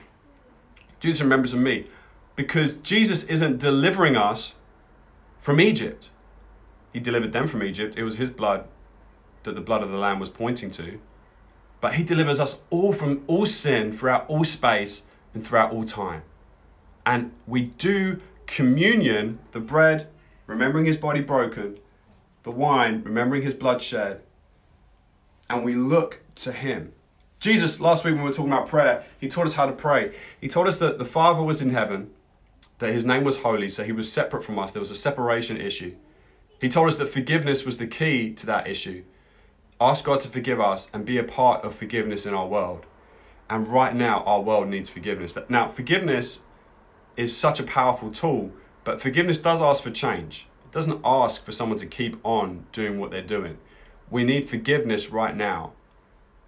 Do 0.98 1.08
this 1.08 1.20
in 1.20 1.26
remembrance 1.26 1.52
of 1.52 1.60
me. 1.60 1.86
Because 2.34 2.74
Jesus 2.74 3.22
isn't 3.24 3.58
delivering 3.58 4.16
us 4.16 4.56
from 5.38 5.60
Egypt. 5.60 6.10
He 6.96 7.00
delivered 7.00 7.34
them 7.34 7.46
from 7.46 7.62
Egypt. 7.62 7.98
It 7.98 8.04
was 8.04 8.16
his 8.16 8.30
blood 8.30 8.66
that 9.42 9.54
the 9.54 9.60
blood 9.60 9.82
of 9.82 9.90
the 9.90 9.98
Lamb 9.98 10.18
was 10.18 10.30
pointing 10.30 10.70
to. 10.70 10.98
But 11.78 11.96
he 11.96 12.02
delivers 12.02 12.40
us 12.40 12.62
all 12.70 12.94
from 12.94 13.22
all 13.26 13.44
sin 13.44 13.92
throughout 13.92 14.24
all 14.28 14.44
space 14.44 15.02
and 15.34 15.46
throughout 15.46 15.72
all 15.72 15.84
time. 15.84 16.22
And 17.04 17.32
we 17.46 17.60
do 17.60 18.22
communion, 18.46 19.40
the 19.52 19.60
bread, 19.60 20.08
remembering 20.46 20.86
his 20.86 20.96
body 20.96 21.20
broken, 21.20 21.78
the 22.44 22.50
wine, 22.50 23.02
remembering 23.04 23.42
his 23.42 23.54
blood 23.54 23.82
shed, 23.82 24.22
and 25.50 25.62
we 25.62 25.74
look 25.74 26.20
to 26.36 26.50
him. 26.50 26.94
Jesus, 27.40 27.78
last 27.78 28.06
week 28.06 28.14
when 28.14 28.22
we 28.22 28.30
were 28.30 28.34
talking 28.34 28.54
about 28.54 28.68
prayer, 28.68 29.04
he 29.20 29.28
taught 29.28 29.44
us 29.44 29.56
how 29.56 29.66
to 29.66 29.72
pray. 29.72 30.14
He 30.40 30.48
told 30.48 30.66
us 30.66 30.78
that 30.78 30.98
the 30.98 31.04
Father 31.04 31.42
was 31.42 31.60
in 31.60 31.74
heaven, 31.74 32.12
that 32.78 32.94
his 32.94 33.04
name 33.04 33.22
was 33.22 33.42
holy, 33.42 33.68
so 33.68 33.84
he 33.84 33.92
was 33.92 34.10
separate 34.10 34.44
from 34.44 34.58
us. 34.58 34.72
There 34.72 34.80
was 34.80 34.90
a 34.90 34.96
separation 34.96 35.58
issue. 35.58 35.94
He 36.60 36.68
told 36.68 36.88
us 36.88 36.96
that 36.96 37.08
forgiveness 37.08 37.66
was 37.66 37.76
the 37.76 37.86
key 37.86 38.32
to 38.34 38.46
that 38.46 38.66
issue. 38.66 39.04
Ask 39.80 40.04
God 40.04 40.20
to 40.22 40.28
forgive 40.28 40.60
us 40.60 40.90
and 40.92 41.04
be 41.04 41.18
a 41.18 41.24
part 41.24 41.64
of 41.64 41.74
forgiveness 41.74 42.24
in 42.24 42.32
our 42.34 42.46
world. 42.46 42.86
And 43.50 43.68
right 43.68 43.94
now, 43.94 44.22
our 44.24 44.40
world 44.40 44.68
needs 44.68 44.88
forgiveness. 44.88 45.36
Now, 45.48 45.68
forgiveness 45.68 46.44
is 47.16 47.36
such 47.36 47.60
a 47.60 47.64
powerful 47.64 48.10
tool, 48.10 48.52
but 48.84 49.00
forgiveness 49.00 49.38
does 49.38 49.60
ask 49.60 49.82
for 49.82 49.90
change. 49.90 50.48
It 50.64 50.72
doesn't 50.72 51.00
ask 51.04 51.44
for 51.44 51.52
someone 51.52 51.78
to 51.78 51.86
keep 51.86 52.16
on 52.24 52.66
doing 52.72 52.98
what 52.98 53.10
they're 53.10 53.22
doing. 53.22 53.58
We 54.10 54.24
need 54.24 54.48
forgiveness 54.48 55.10
right 55.10 55.36
now, 55.36 55.72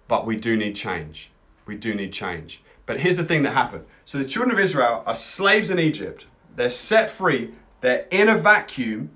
but 0.07 0.25
we 0.25 0.35
do 0.35 0.57
need 0.57 0.75
change. 0.75 1.31
We 1.65 1.75
do 1.75 1.93
need 1.93 2.11
change. 2.11 2.61
But 2.85 3.01
here's 3.01 3.17
the 3.17 3.23
thing 3.23 3.43
that 3.43 3.53
happened. 3.53 3.85
So 4.05 4.17
the 4.17 4.25
children 4.25 4.51
of 4.51 4.59
Israel 4.59 5.03
are 5.05 5.15
slaves 5.15 5.69
in 5.69 5.77
Egypt. 5.79 6.25
They're 6.55 6.69
set 6.71 7.11
free. 7.11 7.53
They're 7.81 8.07
in 8.09 8.27
a 8.27 8.37
vacuum 8.37 9.11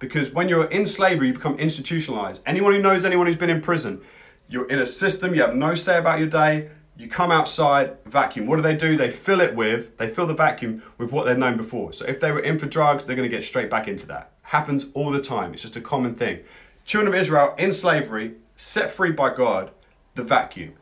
because 0.00 0.32
when 0.32 0.48
you're 0.48 0.64
in 0.64 0.86
slavery, 0.86 1.28
you 1.28 1.34
become 1.34 1.56
institutionalized. 1.58 2.42
Anyone 2.44 2.72
who 2.72 2.82
knows 2.82 3.04
anyone 3.04 3.26
who's 3.26 3.36
been 3.36 3.50
in 3.50 3.60
prison, 3.60 4.00
you're 4.48 4.68
in 4.68 4.80
a 4.80 4.86
system, 4.86 5.34
you 5.34 5.42
have 5.42 5.54
no 5.54 5.76
say 5.76 5.96
about 5.96 6.18
your 6.18 6.28
day. 6.28 6.70
You 6.96 7.08
come 7.08 7.30
outside, 7.30 7.96
vacuum. 8.04 8.46
What 8.46 8.56
do 8.56 8.62
they 8.62 8.76
do? 8.76 8.96
They 8.96 9.10
fill 9.10 9.40
it 9.40 9.54
with, 9.54 9.96
they 9.98 10.08
fill 10.08 10.26
the 10.26 10.34
vacuum 10.34 10.82
with 10.98 11.12
what 11.12 11.24
they've 11.24 11.38
known 11.38 11.56
before. 11.56 11.92
So 11.92 12.04
if 12.06 12.18
they 12.18 12.32
were 12.32 12.40
in 12.40 12.58
for 12.58 12.66
drugs, 12.66 13.04
they're 13.04 13.16
going 13.16 13.30
to 13.30 13.34
get 13.34 13.44
straight 13.44 13.70
back 13.70 13.86
into 13.86 14.06
that. 14.08 14.32
Happens 14.42 14.86
all 14.94 15.10
the 15.10 15.20
time. 15.20 15.52
It's 15.52 15.62
just 15.62 15.76
a 15.76 15.80
common 15.80 16.14
thing. 16.14 16.40
Children 16.84 17.14
of 17.14 17.20
Israel 17.20 17.54
in 17.56 17.72
slavery, 17.72 18.34
set 18.56 18.90
free 18.90 19.12
by 19.12 19.32
God, 19.34 19.70
the 20.14 20.22
vacuum. 20.22 20.72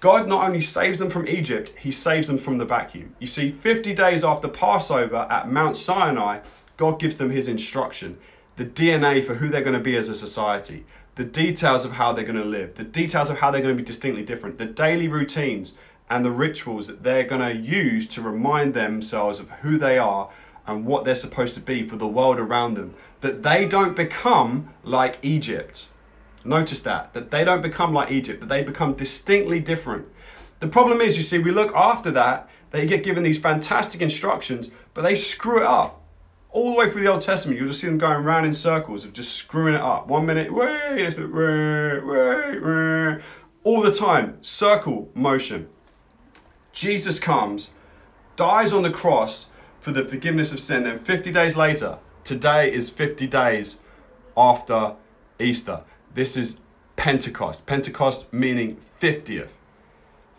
God 0.00 0.28
not 0.28 0.44
only 0.44 0.60
saves 0.60 0.98
them 0.98 1.08
from 1.08 1.26
Egypt, 1.26 1.72
he 1.78 1.90
saves 1.90 2.26
them 2.26 2.36
from 2.36 2.58
the 2.58 2.66
vacuum. 2.66 3.14
You 3.18 3.26
see, 3.26 3.52
50 3.52 3.94
days 3.94 4.22
after 4.22 4.48
Passover 4.48 5.26
at 5.30 5.50
Mount 5.50 5.78
Sinai, 5.78 6.40
God 6.76 7.00
gives 7.00 7.16
them 7.16 7.30
his 7.30 7.48
instruction, 7.48 8.18
the 8.56 8.64
DNA 8.64 9.22
for 9.24 9.36
who 9.36 9.48
they're 9.48 9.62
going 9.62 9.76
to 9.76 9.80
be 9.80 9.96
as 9.96 10.08
a 10.08 10.14
society, 10.14 10.84
the 11.16 11.24
details 11.24 11.84
of 11.84 11.92
how 11.92 12.12
they're 12.12 12.24
going 12.24 12.40
to 12.40 12.44
live, 12.44 12.74
the 12.74 12.84
details 12.84 13.30
of 13.30 13.38
how 13.38 13.50
they're 13.50 13.60
going 13.60 13.76
to 13.76 13.82
be 13.82 13.86
distinctly 13.86 14.24
different, 14.24 14.58
the 14.58 14.66
daily 14.66 15.08
routines 15.08 15.74
and 16.10 16.24
the 16.24 16.30
rituals 16.30 16.86
that 16.86 17.02
they're 17.02 17.24
going 17.24 17.40
to 17.40 17.56
use 17.56 18.06
to 18.08 18.22
remind 18.22 18.74
themselves 18.74 19.40
of 19.40 19.50
who 19.50 19.78
they 19.78 19.98
are 19.98 20.30
and 20.66 20.86
what 20.86 21.04
they're 21.04 21.14
supposed 21.14 21.54
to 21.54 21.60
be 21.60 21.86
for 21.86 21.96
the 21.96 22.06
world 22.06 22.38
around 22.38 22.74
them. 22.74 22.94
That 23.20 23.42
they 23.42 23.66
don't 23.66 23.96
become 23.96 24.70
like 24.82 25.18
Egypt. 25.22 25.88
Notice 26.44 26.80
that, 26.80 27.14
that 27.14 27.30
they 27.30 27.44
don't 27.44 27.62
become 27.62 27.94
like 27.94 28.10
Egypt, 28.10 28.40
that 28.40 28.48
they 28.48 28.62
become 28.62 28.94
distinctly 28.94 29.60
different. 29.60 30.06
The 30.60 30.66
problem 30.68 31.00
is, 31.00 31.16
you 31.16 31.22
see, 31.22 31.38
we 31.38 31.50
look 31.50 31.74
after 31.74 32.10
that, 32.12 32.48
they 32.70 32.86
get 32.86 33.02
given 33.02 33.22
these 33.22 33.38
fantastic 33.38 34.00
instructions, 34.00 34.70
but 34.92 35.02
they 35.02 35.14
screw 35.14 35.60
it 35.60 35.66
up. 35.66 36.02
All 36.54 36.70
the 36.70 36.78
way 36.78 36.88
through 36.88 37.02
the 37.02 37.10
Old 37.10 37.22
Testament, 37.22 37.58
you'll 37.58 37.66
just 37.66 37.80
see 37.80 37.88
them 37.88 37.98
going 37.98 38.18
around 38.18 38.44
in 38.44 38.54
circles 38.54 39.04
of 39.04 39.12
just 39.12 39.32
screwing 39.32 39.74
it 39.74 39.80
up. 39.80 40.06
One 40.06 40.24
minute, 40.24 40.52
minute, 40.52 41.18
way, 41.18 41.98
way, 41.98 42.60
way. 42.60 43.20
All 43.64 43.82
the 43.82 43.90
time, 43.90 44.38
circle 44.40 45.10
motion. 45.14 45.68
Jesus 46.72 47.18
comes, 47.18 47.72
dies 48.36 48.72
on 48.72 48.84
the 48.84 48.90
cross, 48.90 49.50
for 49.80 49.90
the 49.90 50.04
forgiveness 50.04 50.52
of 50.52 50.60
sin. 50.60 50.84
Then 50.84 51.00
50 51.00 51.32
days 51.32 51.56
later, 51.56 51.98
today 52.22 52.72
is 52.72 52.88
50 52.88 53.26
days 53.26 53.80
after 54.36 54.94
Easter. 55.40 55.80
This 56.14 56.36
is 56.36 56.60
Pentecost. 56.94 57.66
Pentecost 57.66 58.32
meaning 58.32 58.76
50th. 59.00 59.48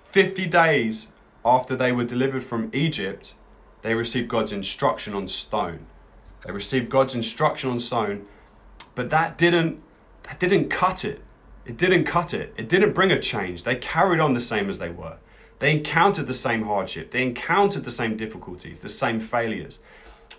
50 0.05 0.45
days 0.45 1.09
after 1.43 1.75
they 1.75 1.91
were 1.91 2.05
delivered 2.05 2.45
from 2.45 2.69
Egypt, 2.71 3.35
they 3.81 3.93
received 3.93 4.29
God's 4.29 4.53
instruction 4.53 5.13
on 5.13 5.27
stone. 5.27 5.87
They 6.45 6.51
received 6.51 6.89
God's 6.89 7.15
instruction 7.15 7.69
on 7.69 7.79
stone, 7.79 8.25
but 8.93 9.09
that 9.09 9.37
didn't 9.37 9.81
that 10.23 10.39
didn't 10.39 10.69
cut 10.69 11.05
it. 11.05 11.21
It 11.65 11.77
didn't 11.77 12.05
cut 12.05 12.33
it. 12.33 12.53
It 12.57 12.69
didn't 12.69 12.93
bring 12.93 13.11
a 13.11 13.19
change. 13.19 13.63
They 13.63 13.75
carried 13.75 14.19
on 14.19 14.33
the 14.33 14.39
same 14.39 14.69
as 14.69 14.79
they 14.79 14.89
were. 14.89 15.17
They 15.59 15.71
encountered 15.71 16.27
the 16.27 16.33
same 16.33 16.63
hardship, 16.63 17.11
they 17.11 17.23
encountered 17.23 17.85
the 17.85 17.91
same 17.91 18.17
difficulties, 18.17 18.79
the 18.79 18.89
same 18.89 19.19
failures. 19.19 19.79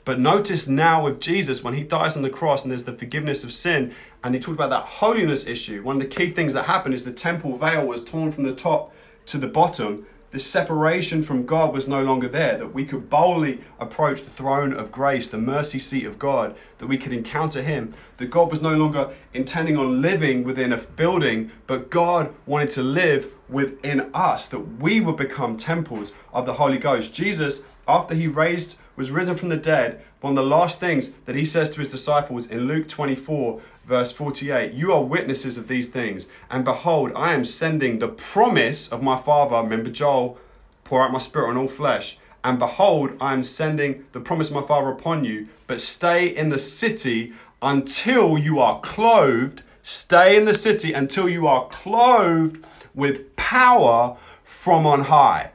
But 0.04 0.20
notice 0.20 0.68
now 0.68 1.02
with 1.02 1.20
Jesus, 1.20 1.64
when 1.64 1.74
he 1.74 1.82
dies 1.82 2.16
on 2.16 2.22
the 2.22 2.30
cross 2.30 2.62
and 2.62 2.70
there's 2.70 2.84
the 2.84 2.92
forgiveness 2.92 3.42
of 3.42 3.52
sin, 3.52 3.94
and 4.22 4.34
he 4.34 4.40
talked 4.40 4.56
about 4.56 4.70
that 4.70 4.84
holiness 4.84 5.46
issue, 5.46 5.82
one 5.82 5.96
of 5.96 6.02
the 6.02 6.08
key 6.08 6.30
things 6.30 6.54
that 6.54 6.66
happened 6.66 6.94
is 6.94 7.04
the 7.04 7.12
temple 7.12 7.56
veil 7.56 7.84
was 7.84 8.04
torn 8.04 8.30
from 8.30 8.44
the 8.44 8.54
top 8.54 8.92
to 9.26 9.38
the 9.38 9.48
bottom, 9.48 10.06
the 10.36 10.40
separation 10.40 11.22
from 11.22 11.46
God 11.46 11.72
was 11.72 11.88
no 11.88 12.02
longer 12.02 12.28
there, 12.28 12.58
that 12.58 12.74
we 12.74 12.84
could 12.84 13.08
boldly 13.08 13.62
approach 13.80 14.22
the 14.22 14.28
throne 14.28 14.74
of 14.74 14.92
grace, 14.92 15.28
the 15.28 15.38
mercy 15.38 15.78
seat 15.78 16.04
of 16.04 16.18
God, 16.18 16.54
that 16.76 16.88
we 16.88 16.98
could 16.98 17.14
encounter 17.14 17.62
Him, 17.62 17.94
that 18.18 18.26
God 18.26 18.50
was 18.50 18.60
no 18.60 18.76
longer 18.76 19.14
intending 19.32 19.78
on 19.78 20.02
living 20.02 20.44
within 20.44 20.74
a 20.74 20.76
building, 20.76 21.52
but 21.66 21.88
God 21.88 22.34
wanted 22.44 22.68
to 22.72 22.82
live 22.82 23.32
within 23.48 24.10
us, 24.12 24.46
that 24.48 24.78
we 24.78 25.00
would 25.00 25.16
become 25.16 25.56
temples 25.56 26.12
of 26.34 26.44
the 26.44 26.52
Holy 26.60 26.76
Ghost. 26.76 27.14
Jesus, 27.14 27.64
after 27.88 28.14
He 28.14 28.28
raised, 28.28 28.76
was 28.94 29.10
risen 29.10 29.36
from 29.36 29.48
the 29.48 29.56
dead, 29.56 30.04
one 30.26 30.36
of 30.36 30.44
the 30.44 30.50
last 30.50 30.80
things 30.80 31.12
that 31.26 31.36
He 31.36 31.44
says 31.44 31.70
to 31.70 31.80
His 31.80 31.90
disciples 31.92 32.48
in 32.48 32.66
Luke 32.66 32.88
24, 32.88 33.62
verse 33.84 34.10
48 34.10 34.72
You 34.72 34.92
are 34.92 35.04
witnesses 35.04 35.56
of 35.56 35.68
these 35.68 35.86
things, 35.86 36.26
and 36.50 36.64
behold, 36.64 37.12
I 37.14 37.32
am 37.32 37.44
sending 37.44 38.00
the 38.00 38.08
promise 38.08 38.90
of 38.90 39.04
my 39.04 39.16
Father. 39.16 39.62
Remember, 39.62 39.88
Joel, 39.88 40.36
pour 40.82 41.00
out 41.02 41.12
my 41.12 41.20
spirit 41.20 41.50
on 41.50 41.56
all 41.56 41.68
flesh. 41.68 42.18
And 42.42 42.58
behold, 42.58 43.12
I 43.20 43.34
am 43.34 43.44
sending 43.44 44.04
the 44.10 44.20
promise 44.20 44.48
of 44.48 44.56
my 44.56 44.62
Father 44.62 44.90
upon 44.90 45.24
you, 45.24 45.46
but 45.68 45.80
stay 45.80 46.26
in 46.26 46.48
the 46.48 46.58
city 46.58 47.32
until 47.62 48.36
you 48.36 48.58
are 48.58 48.80
clothed. 48.80 49.62
Stay 49.84 50.36
in 50.36 50.44
the 50.44 50.54
city 50.54 50.92
until 50.92 51.28
you 51.28 51.46
are 51.46 51.68
clothed 51.68 52.64
with 52.96 53.36
power 53.36 54.16
from 54.42 54.86
on 54.86 55.02
high. 55.02 55.50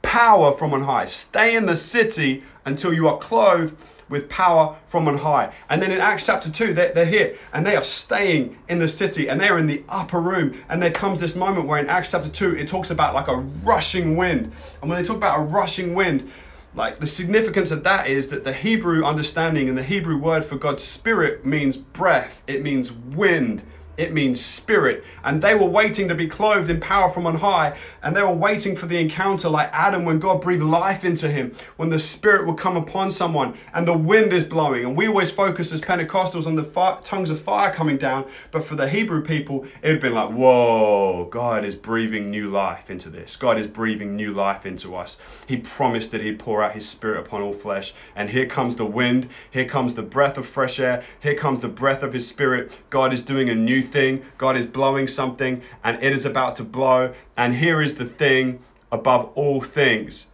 Power 0.00 0.56
from 0.56 0.72
on 0.72 0.84
high. 0.84 1.04
Stay 1.04 1.54
in 1.54 1.66
the 1.66 1.76
city 1.76 2.42
until 2.64 2.94
you 2.94 3.06
are 3.06 3.18
clothed 3.18 3.76
with 4.08 4.28
power 4.28 4.76
from 4.86 5.08
on 5.08 5.18
high. 5.18 5.52
And 5.68 5.82
then 5.82 5.90
in 5.90 6.00
Acts 6.00 6.26
chapter 6.26 6.50
2, 6.50 6.72
they're, 6.72 6.92
they're 6.92 7.06
here 7.06 7.36
and 7.52 7.66
they 7.66 7.76
are 7.76 7.84
staying 7.84 8.58
in 8.68 8.78
the 8.78 8.88
city 8.88 9.28
and 9.28 9.40
they're 9.40 9.58
in 9.58 9.66
the 9.66 9.82
upper 9.88 10.20
room. 10.20 10.62
And 10.68 10.82
there 10.82 10.90
comes 10.90 11.20
this 11.20 11.36
moment 11.36 11.66
where 11.66 11.78
in 11.78 11.88
Acts 11.88 12.10
chapter 12.10 12.28
2, 12.28 12.56
it 12.56 12.68
talks 12.68 12.90
about 12.90 13.14
like 13.14 13.28
a 13.28 13.36
rushing 13.36 14.16
wind. 14.16 14.52
And 14.80 14.90
when 14.90 15.00
they 15.00 15.06
talk 15.06 15.16
about 15.16 15.38
a 15.38 15.42
rushing 15.42 15.94
wind, 15.94 16.30
like 16.74 17.00
the 17.00 17.06
significance 17.06 17.70
of 17.70 17.82
that 17.84 18.06
is 18.06 18.28
that 18.28 18.44
the 18.44 18.52
Hebrew 18.52 19.04
understanding 19.04 19.68
and 19.68 19.76
the 19.76 19.82
Hebrew 19.82 20.18
word 20.18 20.44
for 20.44 20.56
God's 20.56 20.84
spirit 20.84 21.44
means 21.44 21.76
breath, 21.76 22.42
it 22.46 22.62
means 22.62 22.92
wind 22.92 23.62
it 23.98 24.12
means 24.12 24.40
spirit. 24.40 25.04
And 25.24 25.42
they 25.42 25.54
were 25.56 25.66
waiting 25.66 26.08
to 26.08 26.14
be 26.14 26.28
clothed 26.28 26.70
in 26.70 26.78
power 26.78 27.10
from 27.10 27.26
on 27.26 27.38
high. 27.38 27.76
And 28.00 28.14
they 28.14 28.22
were 28.22 28.32
waiting 28.32 28.76
for 28.76 28.86
the 28.86 28.98
encounter 28.98 29.48
like 29.48 29.70
Adam 29.72 30.04
when 30.04 30.20
God 30.20 30.40
breathed 30.40 30.62
life 30.62 31.04
into 31.04 31.28
him, 31.28 31.52
when 31.76 31.90
the 31.90 31.98
spirit 31.98 32.46
would 32.46 32.56
come 32.56 32.76
upon 32.76 33.10
someone 33.10 33.58
and 33.74 33.88
the 33.88 33.98
wind 33.98 34.32
is 34.32 34.44
blowing. 34.44 34.84
And 34.84 34.96
we 34.96 35.08
always 35.08 35.32
focus 35.32 35.72
as 35.72 35.80
Pentecostals 35.80 36.46
on 36.46 36.54
the 36.54 36.62
fire, 36.62 36.98
tongues 37.02 37.28
of 37.28 37.40
fire 37.42 37.72
coming 37.72 37.96
down. 37.96 38.24
But 38.52 38.62
for 38.62 38.76
the 38.76 38.88
Hebrew 38.88 39.22
people, 39.22 39.66
it 39.82 39.90
had 39.90 40.00
been 40.00 40.14
like, 40.14 40.30
whoa, 40.30 41.26
God 41.28 41.64
is 41.64 41.74
breathing 41.74 42.30
new 42.30 42.48
life 42.48 42.88
into 42.88 43.10
this. 43.10 43.34
God 43.34 43.58
is 43.58 43.66
breathing 43.66 44.14
new 44.14 44.32
life 44.32 44.64
into 44.64 44.94
us. 44.94 45.18
He 45.44 45.56
promised 45.56 46.12
that 46.12 46.20
He'd 46.20 46.38
pour 46.38 46.62
out 46.62 46.74
His 46.74 46.88
spirit 46.88 47.18
upon 47.18 47.42
all 47.42 47.52
flesh. 47.52 47.94
And 48.14 48.30
here 48.30 48.46
comes 48.46 48.76
the 48.76 48.86
wind. 48.86 49.28
Here 49.50 49.64
comes 49.64 49.94
the 49.94 50.02
breath 50.02 50.38
of 50.38 50.46
fresh 50.46 50.78
air. 50.78 51.02
Here 51.18 51.34
comes 51.34 51.60
the 51.60 51.68
breath 51.68 52.04
of 52.04 52.12
His 52.12 52.28
spirit. 52.28 52.70
God 52.90 53.12
is 53.12 53.22
doing 53.22 53.50
a 53.50 53.56
new 53.56 53.87
thing. 53.90 54.24
God 54.36 54.56
is 54.56 54.66
blowing 54.66 55.08
something 55.08 55.62
and 55.82 56.02
it 56.02 56.12
is 56.12 56.24
about 56.24 56.56
to 56.56 56.64
blow. 56.64 57.14
And 57.36 57.56
here 57.56 57.82
is 57.82 57.96
the 57.96 58.04
thing 58.04 58.60
above 58.90 59.30
all 59.34 59.60
things. 59.60 60.28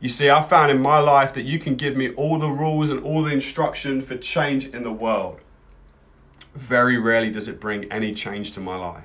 You 0.00 0.08
see, 0.08 0.30
I 0.30 0.40
found 0.40 0.70
in 0.70 0.80
my 0.80 0.98
life 0.98 1.34
that 1.34 1.42
you 1.42 1.58
can 1.58 1.74
give 1.74 1.96
me 1.96 2.10
all 2.14 2.38
the 2.38 2.48
rules 2.48 2.90
and 2.90 3.04
all 3.04 3.22
the 3.22 3.32
instruction 3.32 4.00
for 4.00 4.16
change 4.16 4.66
in 4.66 4.82
the 4.82 4.92
world. 4.92 5.40
Very 6.54 6.96
rarely 6.96 7.30
does 7.30 7.48
it 7.48 7.60
bring 7.60 7.84
any 7.92 8.14
change 8.14 8.52
to 8.52 8.60
my 8.60 8.76
life. 8.76 9.04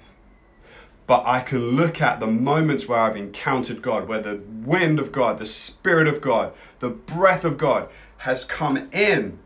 But 1.05 1.23
I 1.27 1.41
can 1.41 1.71
look 1.71 2.01
at 2.01 2.19
the 2.19 2.27
moments 2.27 2.87
where 2.87 2.99
I've 2.99 3.17
encountered 3.17 3.81
God, 3.81 4.07
where 4.07 4.21
the 4.21 4.41
wind 4.47 4.99
of 4.99 5.11
God, 5.11 5.37
the 5.37 5.45
Spirit 5.45 6.07
of 6.07 6.21
God, 6.21 6.53
the 6.79 6.89
breath 6.89 7.43
of 7.43 7.57
God 7.57 7.89
has 8.19 8.45
come 8.45 8.89
in, 8.91 9.37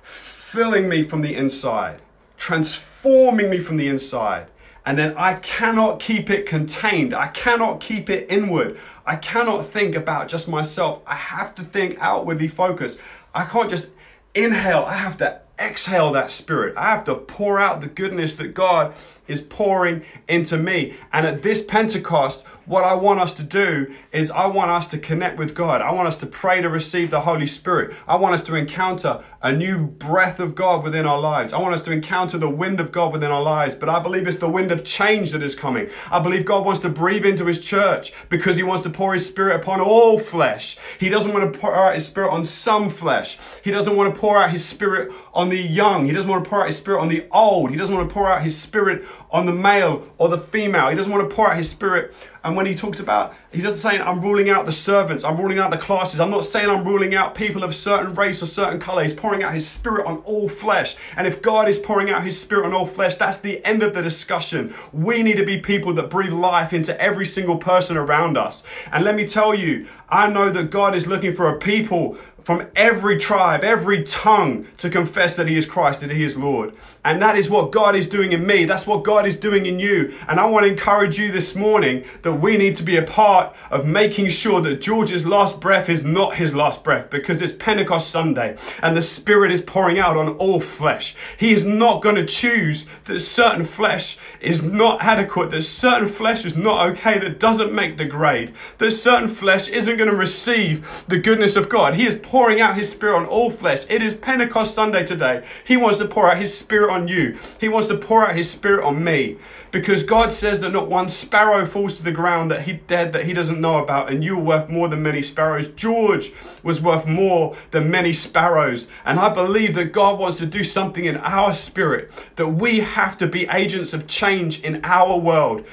filling 0.00 0.88
me 0.88 1.02
from 1.02 1.20
the 1.20 1.34
inside, 1.34 2.00
transforming 2.38 2.87
forming 3.02 3.50
me 3.50 3.60
from 3.60 3.76
the 3.76 3.88
inside. 3.88 4.48
And 4.84 4.98
then 4.98 5.14
I 5.16 5.34
cannot 5.34 6.00
keep 6.00 6.30
it 6.30 6.46
contained. 6.46 7.14
I 7.14 7.28
cannot 7.28 7.80
keep 7.80 8.08
it 8.08 8.26
inward. 8.30 8.78
I 9.06 9.16
cannot 9.16 9.66
think 9.66 9.94
about 9.94 10.28
just 10.28 10.48
myself. 10.48 11.02
I 11.06 11.14
have 11.14 11.54
to 11.56 11.62
think 11.62 11.98
outwardly 12.00 12.48
focused. 12.48 12.98
I 13.34 13.44
can't 13.44 13.70
just 13.70 13.90
inhale. 14.34 14.84
I 14.84 14.94
have 14.94 15.18
to 15.18 15.40
exhale 15.58 16.10
that 16.12 16.30
spirit. 16.30 16.76
I 16.76 16.90
have 16.90 17.04
to 17.04 17.14
pour 17.14 17.60
out 17.60 17.80
the 17.80 17.88
goodness 17.88 18.34
that 18.36 18.54
God 18.54 18.94
is 19.28 19.40
pouring 19.40 20.02
into 20.26 20.56
me. 20.58 20.96
And 21.12 21.26
at 21.26 21.42
this 21.42 21.62
Pentecost, 21.64 22.44
what 22.68 22.84
I 22.84 22.94
want 22.94 23.20
us 23.20 23.32
to 23.34 23.44
do 23.44 23.94
is 24.12 24.30
I 24.30 24.46
want 24.46 24.70
us 24.70 24.86
to 24.88 24.98
connect 24.98 25.38
with 25.38 25.54
God. 25.54 25.80
I 25.80 25.90
want 25.92 26.08
us 26.08 26.18
to 26.18 26.26
pray 26.26 26.60
to 26.60 26.68
receive 26.68 27.10
the 27.10 27.22
Holy 27.22 27.46
Spirit. 27.46 27.96
I 28.06 28.16
want 28.16 28.34
us 28.34 28.42
to 28.42 28.54
encounter 28.54 29.24
a 29.40 29.52
new 29.52 29.86
breath 29.86 30.38
of 30.38 30.54
God 30.54 30.84
within 30.84 31.06
our 31.06 31.18
lives. 31.18 31.52
I 31.52 31.60
want 31.60 31.74
us 31.74 31.82
to 31.84 31.92
encounter 31.92 32.36
the 32.36 32.50
wind 32.50 32.80
of 32.80 32.92
God 32.92 33.12
within 33.12 33.30
our 33.30 33.42
lives. 33.42 33.74
But 33.74 33.88
I 33.88 34.00
believe 34.00 34.26
it's 34.26 34.38
the 34.38 34.50
wind 34.50 34.70
of 34.70 34.84
change 34.84 35.30
that 35.30 35.42
is 35.42 35.54
coming. 35.54 35.88
I 36.10 36.20
believe 36.20 36.44
God 36.44 36.66
wants 36.66 36.80
to 36.82 36.88
breathe 36.88 37.24
into 37.24 37.46
His 37.46 37.60
church 37.60 38.12
because 38.28 38.56
He 38.56 38.62
wants 38.62 38.82
to 38.82 38.90
pour 38.90 39.14
His 39.14 39.26
Spirit 39.26 39.56
upon 39.56 39.80
all 39.80 40.18
flesh. 40.18 40.76
He 40.98 41.08
doesn't 41.08 41.32
want 41.32 41.50
to 41.50 41.58
pour 41.58 41.74
out 41.74 41.94
His 41.94 42.06
Spirit 42.06 42.32
on 42.32 42.44
some 42.44 42.90
flesh. 42.90 43.38
He 43.62 43.70
doesn't 43.70 43.96
want 43.96 44.14
to 44.14 44.20
pour 44.20 44.36
out 44.36 44.50
His 44.50 44.64
Spirit 44.64 45.10
on 45.32 45.48
the 45.48 45.58
young. 45.58 46.04
He 46.04 46.12
doesn't 46.12 46.30
want 46.30 46.44
to 46.44 46.50
pour 46.50 46.62
out 46.62 46.68
His 46.68 46.78
Spirit 46.78 47.00
on 47.00 47.08
the 47.08 47.26
old. 47.30 47.70
He 47.70 47.76
doesn't 47.76 47.94
want 47.94 48.08
to 48.08 48.12
pour 48.12 48.30
out 48.30 48.42
His 48.42 48.60
Spirit 48.60 49.06
on 49.30 49.46
the 49.46 49.52
male 49.52 50.06
or 50.18 50.28
the 50.28 50.38
female. 50.38 50.88
He 50.88 50.96
doesn't 50.96 51.12
want 51.12 51.28
to 51.28 51.34
pour 51.34 51.50
out 51.50 51.56
His 51.56 51.70
Spirit 51.70 52.14
and 52.48 52.56
when 52.56 52.64
he 52.64 52.74
talks 52.74 52.98
about, 52.98 53.34
he 53.52 53.60
doesn't 53.60 53.78
say, 53.78 53.98
I'm 53.98 54.22
ruling 54.22 54.48
out 54.48 54.64
the 54.64 54.72
servants, 54.72 55.22
I'm 55.22 55.36
ruling 55.36 55.58
out 55.58 55.70
the 55.70 55.76
classes. 55.76 56.18
I'm 56.18 56.30
not 56.30 56.46
saying 56.46 56.70
I'm 56.70 56.82
ruling 56.82 57.14
out 57.14 57.34
people 57.34 57.62
of 57.62 57.74
certain 57.74 58.14
race 58.14 58.42
or 58.42 58.46
certain 58.46 58.80
color. 58.80 59.02
He's 59.02 59.12
pouring 59.12 59.42
out 59.42 59.52
his 59.52 59.68
spirit 59.68 60.06
on 60.06 60.16
all 60.24 60.48
flesh. 60.48 60.96
And 61.14 61.26
if 61.26 61.42
God 61.42 61.68
is 61.68 61.78
pouring 61.78 62.08
out 62.08 62.24
his 62.24 62.40
spirit 62.40 62.64
on 62.64 62.72
all 62.72 62.86
flesh, 62.86 63.16
that's 63.16 63.36
the 63.36 63.62
end 63.66 63.82
of 63.82 63.92
the 63.92 64.00
discussion. 64.00 64.72
We 64.94 65.22
need 65.22 65.36
to 65.36 65.44
be 65.44 65.60
people 65.60 65.92
that 65.92 66.08
breathe 66.08 66.32
life 66.32 66.72
into 66.72 66.98
every 66.98 67.26
single 67.26 67.58
person 67.58 67.98
around 67.98 68.38
us. 68.38 68.64
And 68.90 69.04
let 69.04 69.14
me 69.14 69.28
tell 69.28 69.54
you, 69.54 69.86
I 70.08 70.30
know 70.30 70.48
that 70.48 70.70
God 70.70 70.94
is 70.94 71.06
looking 71.06 71.34
for 71.34 71.50
a 71.50 71.58
people 71.58 72.16
from 72.48 72.66
every 72.74 73.18
tribe, 73.18 73.62
every 73.62 74.02
tongue 74.04 74.66
to 74.78 74.88
confess 74.88 75.36
that 75.36 75.50
He 75.50 75.58
is 75.58 75.66
Christ, 75.66 76.00
that 76.00 76.10
He 76.10 76.24
is 76.24 76.34
Lord. 76.34 76.72
And 77.04 77.20
that 77.20 77.36
is 77.36 77.50
what 77.50 77.72
God 77.72 77.94
is 77.94 78.08
doing 78.08 78.32
in 78.32 78.46
me. 78.46 78.64
That's 78.64 78.86
what 78.86 79.04
God 79.04 79.26
is 79.26 79.36
doing 79.36 79.66
in 79.66 79.78
you. 79.78 80.14
And 80.26 80.40
I 80.40 80.46
want 80.46 80.64
to 80.64 80.72
encourage 80.72 81.18
you 81.18 81.30
this 81.30 81.54
morning 81.54 82.06
that 82.22 82.32
we 82.40 82.56
need 82.56 82.76
to 82.76 82.82
be 82.82 82.96
a 82.96 83.02
part 83.02 83.54
of 83.70 83.86
making 83.86 84.28
sure 84.28 84.60
that 84.60 84.80
George's 84.80 85.26
last 85.26 85.60
breath 85.60 85.88
is 85.88 86.04
not 86.04 86.36
his 86.36 86.54
last 86.54 86.82
breath 86.84 87.10
because 87.10 87.42
it's 87.42 87.52
Pentecost 87.52 88.10
Sunday 88.10 88.56
and 88.82 88.96
the 88.96 89.02
Spirit 89.02 89.50
is 89.52 89.62
pouring 89.62 89.98
out 89.98 90.16
on 90.16 90.30
all 90.36 90.60
flesh. 90.60 91.14
He 91.36 91.52
is 91.52 91.64
not 91.64 92.02
going 92.02 92.16
to 92.16 92.24
choose 92.24 92.86
that 93.04 93.20
certain 93.20 93.64
flesh 93.64 94.18
is 94.40 94.62
not 94.62 95.02
adequate, 95.02 95.50
that 95.50 95.62
certain 95.62 96.08
flesh 96.08 96.44
is 96.44 96.56
not 96.56 96.88
okay, 96.90 97.18
that 97.18 97.40
doesn't 97.40 97.72
make 97.72 97.96
the 97.96 98.04
grade, 98.04 98.52
that 98.78 98.90
certain 98.92 99.28
flesh 99.28 99.68
isn't 99.68 99.96
going 99.96 100.10
to 100.10 100.16
receive 100.16 101.04
the 101.08 101.18
goodness 101.18 101.56
of 101.56 101.68
God. 101.68 101.94
He 101.94 102.06
is 102.06 102.16
pouring 102.16 102.60
out 102.60 102.76
his 102.76 102.90
spirit 102.90 103.16
on 103.16 103.26
all 103.26 103.50
flesh. 103.50 103.84
It 103.88 104.02
is 104.02 104.14
Pentecost 104.14 104.74
Sunday 104.74 105.04
today. 105.04 105.44
He 105.64 105.76
wants 105.76 105.98
to 105.98 106.08
pour 106.08 106.30
out 106.30 106.38
his 106.38 106.56
spirit 106.56 106.90
on 106.90 107.08
you. 107.08 107.38
He 107.60 107.68
wants 107.68 107.88
to 107.88 107.96
pour 107.96 108.26
out 108.26 108.36
his 108.36 108.50
spirit 108.50 108.84
on 108.84 109.02
me. 109.02 109.38
Because 109.70 110.02
God 110.02 110.32
says 110.32 110.60
that 110.60 110.72
not 110.72 110.88
one 110.88 111.10
sparrow 111.10 111.66
falls 111.66 111.96
to 111.98 112.02
the 112.02 112.12
ground 112.18 112.50
that 112.50 112.62
he 112.62 112.74
dead 112.74 113.12
that 113.12 113.24
he 113.24 113.32
doesn't 113.32 113.60
know 113.60 113.82
about, 113.82 114.10
and 114.10 114.22
you 114.22 114.36
are 114.38 114.42
worth 114.42 114.68
more 114.68 114.88
than 114.88 115.02
many 115.02 115.22
sparrows. 115.22 115.68
George 115.70 116.32
was 116.62 116.82
worth 116.82 117.06
more 117.06 117.56
than 117.70 117.90
many 117.90 118.12
sparrows. 118.12 118.88
And 119.04 119.18
I 119.18 119.32
believe 119.32 119.74
that 119.76 119.92
God 119.92 120.18
wants 120.18 120.38
to 120.38 120.46
do 120.46 120.62
something 120.62 121.04
in 121.04 121.16
our 121.16 121.54
spirit, 121.54 122.10
that 122.36 122.48
we 122.48 122.80
have 122.80 123.16
to 123.18 123.26
be 123.26 123.48
agents 123.48 123.94
of 123.94 124.06
change 124.06 124.60
in 124.62 124.84
our 124.84 125.16
world 125.16 125.64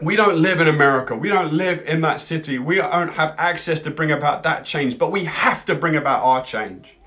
we 0.00 0.14
don't 0.14 0.40
live 0.42 0.60
in 0.60 0.68
America. 0.68 1.16
We 1.16 1.30
don't 1.30 1.54
live 1.54 1.82
in 1.86 2.02
that 2.02 2.20
city. 2.20 2.58
We 2.58 2.76
don't 2.76 3.14
have 3.14 3.34
access 3.38 3.80
to 3.82 3.90
bring 3.90 4.10
about 4.10 4.42
that 4.42 4.66
change, 4.66 4.98
but 4.98 5.10
we 5.10 5.24
have 5.24 5.64
to 5.66 5.74
bring 5.74 5.96
about 5.96 6.22
our 6.22 6.44
change. 6.44 6.98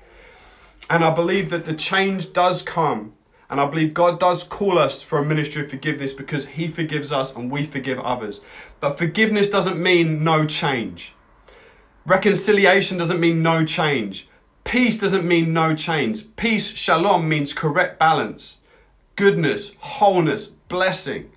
And 0.88 1.04
I 1.04 1.14
believe 1.14 1.50
that 1.50 1.66
the 1.66 1.74
change 1.74 2.32
does 2.32 2.62
come. 2.62 3.14
And 3.50 3.60
I 3.60 3.66
believe 3.66 3.92
God 3.92 4.20
does 4.20 4.44
call 4.44 4.78
us 4.78 5.02
for 5.02 5.18
a 5.18 5.24
ministry 5.24 5.64
of 5.64 5.70
forgiveness 5.70 6.14
because 6.14 6.46
He 6.50 6.68
forgives 6.68 7.10
us 7.10 7.34
and 7.34 7.50
we 7.50 7.64
forgive 7.64 7.98
others. 7.98 8.40
But 8.78 8.96
forgiveness 8.96 9.50
doesn't 9.50 9.82
mean 9.82 10.22
no 10.22 10.46
change. 10.46 11.14
Reconciliation 12.06 12.96
doesn't 12.96 13.20
mean 13.20 13.42
no 13.42 13.64
change. 13.64 14.28
Peace 14.62 14.98
doesn't 14.98 15.26
mean 15.26 15.52
no 15.52 15.74
change. 15.74 16.36
Peace, 16.36 16.70
shalom, 16.70 17.28
means 17.28 17.52
correct 17.52 17.98
balance, 17.98 18.58
goodness, 19.16 19.74
wholeness, 19.80 20.46
blessing. 20.46 21.32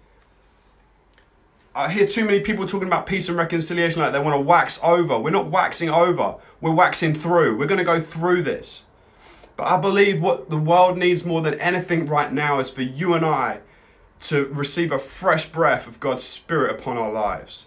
I 1.75 1.91
hear 1.91 2.05
too 2.05 2.25
many 2.25 2.41
people 2.41 2.67
talking 2.67 2.87
about 2.87 3.07
peace 3.07 3.27
and 3.27 3.37
reconciliation 3.37 4.03
like 4.03 4.11
they 4.11 4.19
want 4.19 4.35
to 4.35 4.39
wax 4.39 4.79
over. 4.83 5.17
We're 5.17 5.31
not 5.31 5.49
waxing 5.49 5.89
over, 5.89 6.35
we're 6.61 6.73
waxing 6.73 7.15
through. 7.15 7.57
We're 7.57 7.65
going 7.65 7.79
to 7.79 7.83
go 7.83 7.99
through 7.99 8.43
this. 8.43 8.85
But 9.55 9.67
I 9.67 9.77
believe 9.77 10.21
what 10.21 10.49
the 10.49 10.57
world 10.57 10.97
needs 10.97 11.25
more 11.25 11.41
than 11.41 11.59
anything 11.59 12.07
right 12.07 12.31
now 12.31 12.59
is 12.59 12.69
for 12.69 12.81
you 12.81 13.13
and 13.13 13.25
I 13.25 13.59
to 14.21 14.45
receive 14.45 14.91
a 14.91 14.99
fresh 14.99 15.49
breath 15.49 15.85
of 15.85 15.99
God's 15.99 16.23
Spirit 16.23 16.79
upon 16.79 16.97
our 16.97 17.11
lives. 17.11 17.65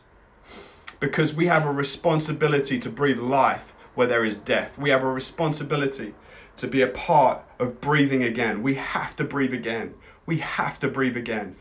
Because 0.98 1.34
we 1.34 1.46
have 1.46 1.66
a 1.66 1.72
responsibility 1.72 2.78
to 2.78 2.90
breathe 2.90 3.18
life 3.18 3.72
where 3.94 4.06
there 4.06 4.24
is 4.24 4.38
death. 4.38 4.78
We 4.78 4.90
have 4.90 5.02
a 5.02 5.12
responsibility 5.12 6.14
to 6.56 6.66
be 6.66 6.82
a 6.82 6.86
part 6.86 7.42
of 7.58 7.80
breathing 7.80 8.22
again. 8.22 8.62
We 8.62 8.76
have 8.76 9.14
to 9.16 9.24
breathe 9.24 9.52
again. 9.52 9.94
We 10.24 10.38
have 10.38 10.78
to 10.80 10.88
breathe 10.88 11.16
again. 11.16 11.56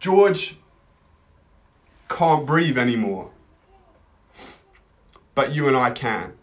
George 0.00 0.56
can't 2.08 2.44
breathe 2.44 2.76
anymore. 2.76 3.30
But 5.34 5.52
you 5.52 5.68
and 5.68 5.76
I 5.76 5.90
can. 5.90 6.34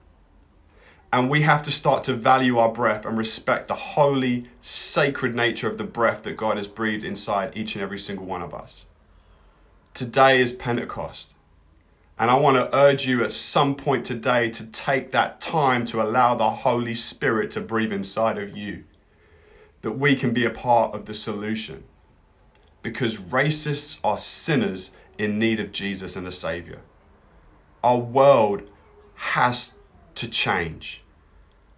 And 1.12 1.30
we 1.30 1.42
have 1.42 1.64
to 1.64 1.72
start 1.72 2.04
to 2.04 2.14
value 2.14 2.60
our 2.60 2.72
breath 2.72 3.06
and 3.06 3.18
respect 3.18 3.68
the 3.68 3.76
holy, 3.76 4.48
sacred 4.62 5.36
nature 5.36 5.68
of 5.68 5.80
the 5.80 5.84
breath 5.84 6.24
that 6.24 6.38
God 6.38 6.58
has 6.58 6.68
breathed 6.68 7.04
inside 7.04 7.58
each 7.58 7.76
and 7.76 7.82
every 7.82 7.98
single 7.98 8.26
one 8.26 8.44
of 8.44 8.54
us. 8.54 8.86
Today 9.96 10.40
is 10.40 10.54
Pentecost. 10.54 11.34
And 12.20 12.30
I 12.30 12.36
want 12.36 12.58
to 12.58 12.76
urge 12.78 13.08
you 13.08 13.24
at 13.24 13.34
some 13.34 13.76
point 13.76 14.06
today 14.06 14.52
to 14.52 14.66
take 14.68 15.12
that 15.12 15.42
time 15.42 15.86
to 15.86 16.02
allow 16.02 16.36
the 16.36 16.50
Holy 16.50 16.94
Spirit 16.94 17.50
to 17.52 17.62
breathe 17.62 17.94
inside 17.94 18.38
of 18.38 18.56
you. 18.56 18.84
That 19.82 19.94
we 19.94 20.16
can 20.16 20.32
be 20.34 20.46
a 20.46 20.50
part 20.52 20.94
of 20.94 21.06
the 21.06 21.14
solution. 21.14 21.86
Because 22.84 23.18
racists 23.18 24.00
are 24.04 24.20
sinners 24.20 24.92
in 25.18 25.40
need 25.40 25.60
of 25.60 25.72
Jesus 25.72 26.16
and 26.16 26.28
a 26.28 26.32
Savior. 26.32 26.82
Our 27.84 27.98
world 27.98 28.64
has 29.16 29.76
to 30.20 30.28
change, 30.28 31.02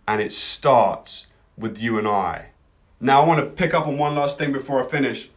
and 0.08 0.20
it 0.20 0.34
starts 0.34 1.28
with 1.56 1.80
you 1.80 2.00
and 2.00 2.08
I. 2.08 2.48
Now, 3.00 3.22
I 3.22 3.28
want 3.28 3.40
to 3.40 3.46
pick 3.46 3.74
up 3.74 3.86
on 3.86 4.00
one 4.00 4.16
last 4.16 4.40
thing 4.40 4.52
before 4.52 4.84
I 4.84 4.90
finish. 4.90 5.30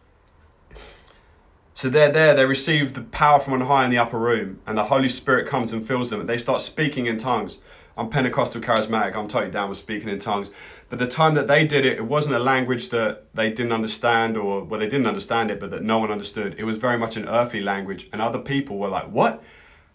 So 1.75 1.91
they're 1.91 2.11
there, 2.11 2.35
they 2.35 2.47
receive 2.47 2.95
the 2.95 3.03
power 3.03 3.41
from 3.41 3.53
on 3.53 3.61
high 3.63 3.85
in 3.85 3.91
the 3.91 3.99
upper 3.99 4.19
room, 4.19 4.61
and 4.67 4.79
the 4.79 4.85
Holy 4.85 5.11
Spirit 5.11 5.47
comes 5.47 5.73
and 5.73 5.87
fills 5.87 6.09
them, 6.09 6.21
and 6.21 6.29
they 6.29 6.39
start 6.39 6.63
speaking 6.63 7.05
in 7.05 7.19
tongues. 7.19 7.59
I'm 7.97 8.09
Pentecostal 8.09 8.63
charismatic, 8.63 9.15
I'm 9.15 9.29
totally 9.29 9.53
down 9.53 9.69
with 9.69 9.79
speaking 9.79 10.09
in 10.09 10.19
tongues. 10.19 10.51
But 10.89 10.99
the 10.99 11.07
time 11.07 11.35
that 11.35 11.47
they 11.47 11.67
did 11.67 11.85
it, 11.85 11.99
it 11.99 12.07
wasn't 12.07 12.37
a 12.37 12.41
language 12.41 12.89
that 12.89 13.27
they 13.35 13.51
didn't 13.51 13.73
understand, 13.73 14.39
or 14.39 14.65
well, 14.65 14.81
they 14.81 14.89
didn't 14.89 15.07
understand 15.07 15.51
it, 15.51 15.61
but 15.61 15.71
that 15.73 15.83
no 15.83 15.99
one 15.99 16.11
understood. 16.11 16.55
It 16.59 16.65
was 16.65 16.79
very 16.79 16.99
much 16.99 17.19
an 17.19 17.29
earthly 17.29 17.61
language, 17.61 18.09
and 18.13 18.23
other 18.23 18.39
people 18.39 18.79
were 18.79 18.89
like, 18.89 19.11
What? 19.11 19.43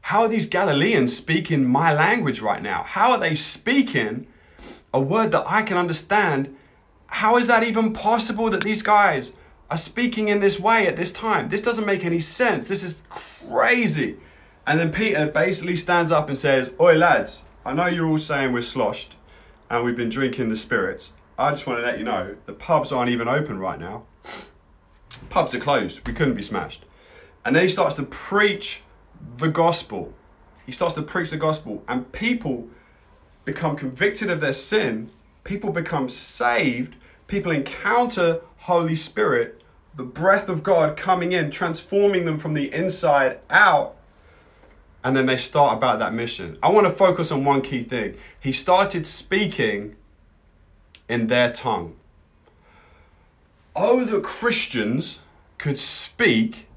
How 0.01 0.21
are 0.21 0.27
these 0.27 0.47
Galileans 0.47 1.15
speaking 1.15 1.65
my 1.65 1.93
language 1.93 2.41
right 2.41 2.62
now? 2.62 2.83
How 2.83 3.12
are 3.12 3.19
they 3.19 3.35
speaking 3.35 4.27
a 4.93 4.99
word 4.99 5.31
that 5.31 5.45
I 5.47 5.62
can 5.62 5.77
understand? 5.77 6.55
How 7.07 7.38
is 7.38 7.47
that 7.47 7.63
even 7.63 7.93
possible 7.93 8.49
that 8.49 8.63
these 8.63 8.81
guys 8.81 9.35
are 9.69 9.77
speaking 9.77 10.27
in 10.27 10.39
this 10.39 10.59
way 10.59 10.88
at 10.88 10.95
this 10.95 11.12
time? 11.12 11.49
This 11.49 11.62
doesn't 11.62 11.85
make 11.85 12.03
any 12.03 12.19
sense. 12.19 12.67
This 12.67 12.83
is 12.83 13.01
crazy. 13.09 14.17
And 14.65 14.79
then 14.79 14.91
Peter 14.91 15.27
basically 15.27 15.75
stands 15.75 16.12
up 16.12 16.27
and 16.27 16.38
says, 16.38 16.73
Oi, 16.79 16.95
lads, 16.95 17.43
I 17.65 17.73
know 17.73 17.88
you're 17.88 18.07
all 18.07 18.17
saying 18.17 18.53
we're 18.53 18.62
sloshed 18.62 19.15
and 19.69 19.83
we've 19.83 19.95
been 19.95 20.09
drinking 20.09 20.49
the 20.49 20.55
spirits. 20.55 21.13
I 21.38 21.51
just 21.51 21.67
want 21.67 21.79
to 21.79 21.85
let 21.85 21.97
you 21.97 22.03
know 22.03 22.35
the 22.45 22.53
pubs 22.53 22.91
aren't 22.91 23.12
even 23.12 23.27
open 23.27 23.59
right 23.59 23.79
now. 23.79 24.03
Pubs 25.29 25.53
are 25.53 25.59
closed. 25.59 26.05
We 26.07 26.13
couldn't 26.13 26.35
be 26.35 26.41
smashed. 26.41 26.85
And 27.45 27.55
then 27.55 27.63
he 27.63 27.69
starts 27.69 27.95
to 27.95 28.03
preach 28.03 28.83
the 29.38 29.49
gospel. 29.49 30.13
He 30.65 30.71
starts 30.71 30.95
to 30.95 31.01
preach 31.01 31.29
the 31.29 31.38
gospel, 31.38 31.84
and 31.88 32.12
people 32.12 32.67
become 33.45 33.75
convicted 33.75 34.29
of 34.29 34.41
their 34.41 34.53
sin. 34.53 35.12
People 35.43 35.71
become 35.71 36.10
saved. 36.10 36.95
People 37.27 37.51
encounter 37.51 38.41
Holy 38.60 38.95
Spirit, 38.95 39.62
the 39.95 40.03
breath 40.03 40.49
of 40.49 40.63
God 40.63 40.97
coming 40.97 41.32
in, 41.32 41.51
transforming 41.51 42.25
them 42.25 42.38
from 42.38 42.53
the 42.53 42.71
inside 42.73 43.39
out 43.49 43.95
and 45.03 45.15
then 45.15 45.25
they 45.25 45.38
start 45.38 45.77
about 45.77 45.99
that 45.99 46.13
mission. 46.13 46.58
I 46.62 46.69
want 46.69 46.86
to 46.86 46.91
focus 46.91 47.32
on 47.32 47.45
one 47.45 47.62
key 47.62 47.84
thing. 47.84 48.15
He 48.39 48.51
started 48.51 49.08
speaking 49.08 49.95
in 51.08 51.27
their 51.27 51.51
tongue. 51.51 51.95
Oh, 53.75 54.03
that 54.03 54.23
Christians 54.23 55.21
could 55.58 55.77
speak 55.77 56.67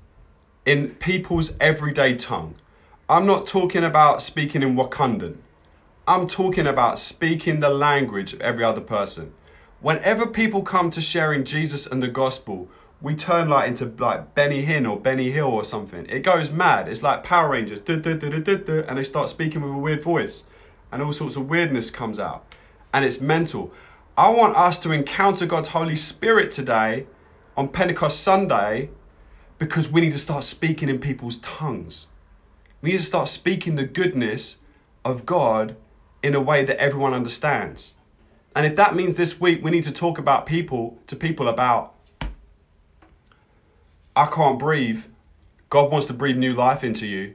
in 0.65 0.91
people's 0.97 1.55
everyday 1.59 2.15
tongue. 2.15 2.55
I'm 3.09 3.27
not 3.27 3.47
talking 3.47 3.83
about 3.83 4.23
speaking 4.23 4.63
in 4.63 4.77
Wakandan. 4.77 5.39
I'm 6.07 6.29
talking 6.29 6.67
about 6.67 6.99
speaking 6.99 7.61
the 7.61 7.71
language 7.71 8.33
of 8.33 8.41
every 8.41 8.65
other 8.65 8.81
person. 8.81 9.33
Whenever 9.81 10.27
people 10.27 10.63
come 10.63 10.91
to 10.93 11.01
sharing 11.01 11.45
Jesus 11.45 11.87
and 11.87 12.03
the 12.03 12.09
gospel, 12.09 12.69
we 13.01 13.17
turn 13.17 13.49
like 13.49 13.67
into 13.69 13.87
like 13.87 14.37
Benny 14.37 14.65
Hinn 14.65 14.89
or 14.89 15.01
Benny 15.01 15.33
Hill 15.33 15.49
or 15.49 15.65
something. 15.65 16.07
It 16.09 16.21
goes 16.21 16.53
mad. 16.53 16.89
It's 16.89 17.03
like 17.03 17.25
Power 17.25 17.51
Rangers, 17.51 17.81
and 17.89 18.05
they 18.05 19.05
start 19.05 19.29
speaking 19.29 19.63
with 19.63 19.73
a 19.73 19.77
weird 19.77 20.03
voice, 20.03 20.45
and 20.93 21.03
all 21.03 21.13
sorts 21.13 21.35
of 21.35 21.51
weirdness 21.51 21.91
comes 21.91 22.21
out, 22.21 22.47
and 22.95 23.05
it's 23.05 23.21
mental. 23.21 23.73
I 24.17 24.31
want 24.31 24.57
us 24.57 24.79
to 24.81 24.93
encounter 24.93 25.47
God's 25.47 25.71
Holy 25.71 25.97
Spirit 25.97 26.53
today 26.53 27.07
on 27.57 27.69
Pentecost 27.69 28.21
Sunday 28.21 28.91
because 29.63 29.93
we 29.93 30.01
need 30.01 30.11
to 30.11 30.19
start 30.19 30.43
speaking 30.43 30.89
in 30.89 30.99
people's 30.99 31.37
tongues. 31.37 32.09
We 32.81 32.91
need 32.91 32.97
to 32.97 33.05
start 33.05 33.29
speaking 33.29 33.77
the 33.77 33.85
goodness 33.85 34.59
of 35.05 35.25
God 35.25 35.77
in 36.21 36.35
a 36.35 36.41
way 36.41 36.65
that 36.65 36.79
everyone 36.79 37.15
understands. 37.15 37.95
And 38.57 38.67
if 38.67 38.75
that 38.75 38.97
means 38.97 39.15
this 39.15 39.41
week 39.41 39.63
we 39.63 39.71
need 39.71 39.85
to 39.85 39.93
talk 39.93 40.19
about 40.19 40.47
people 40.47 40.99
to 41.07 41.15
people 41.15 41.47
about 41.47 41.95
I 44.17 44.27
can't 44.27 44.59
breathe. 44.59 45.05
God 45.71 45.93
wants 45.93 46.09
to 46.09 46.13
breathe 46.13 46.39
new 46.39 46.55
life 46.55 46.83
into 46.83 47.07
you. 47.07 47.35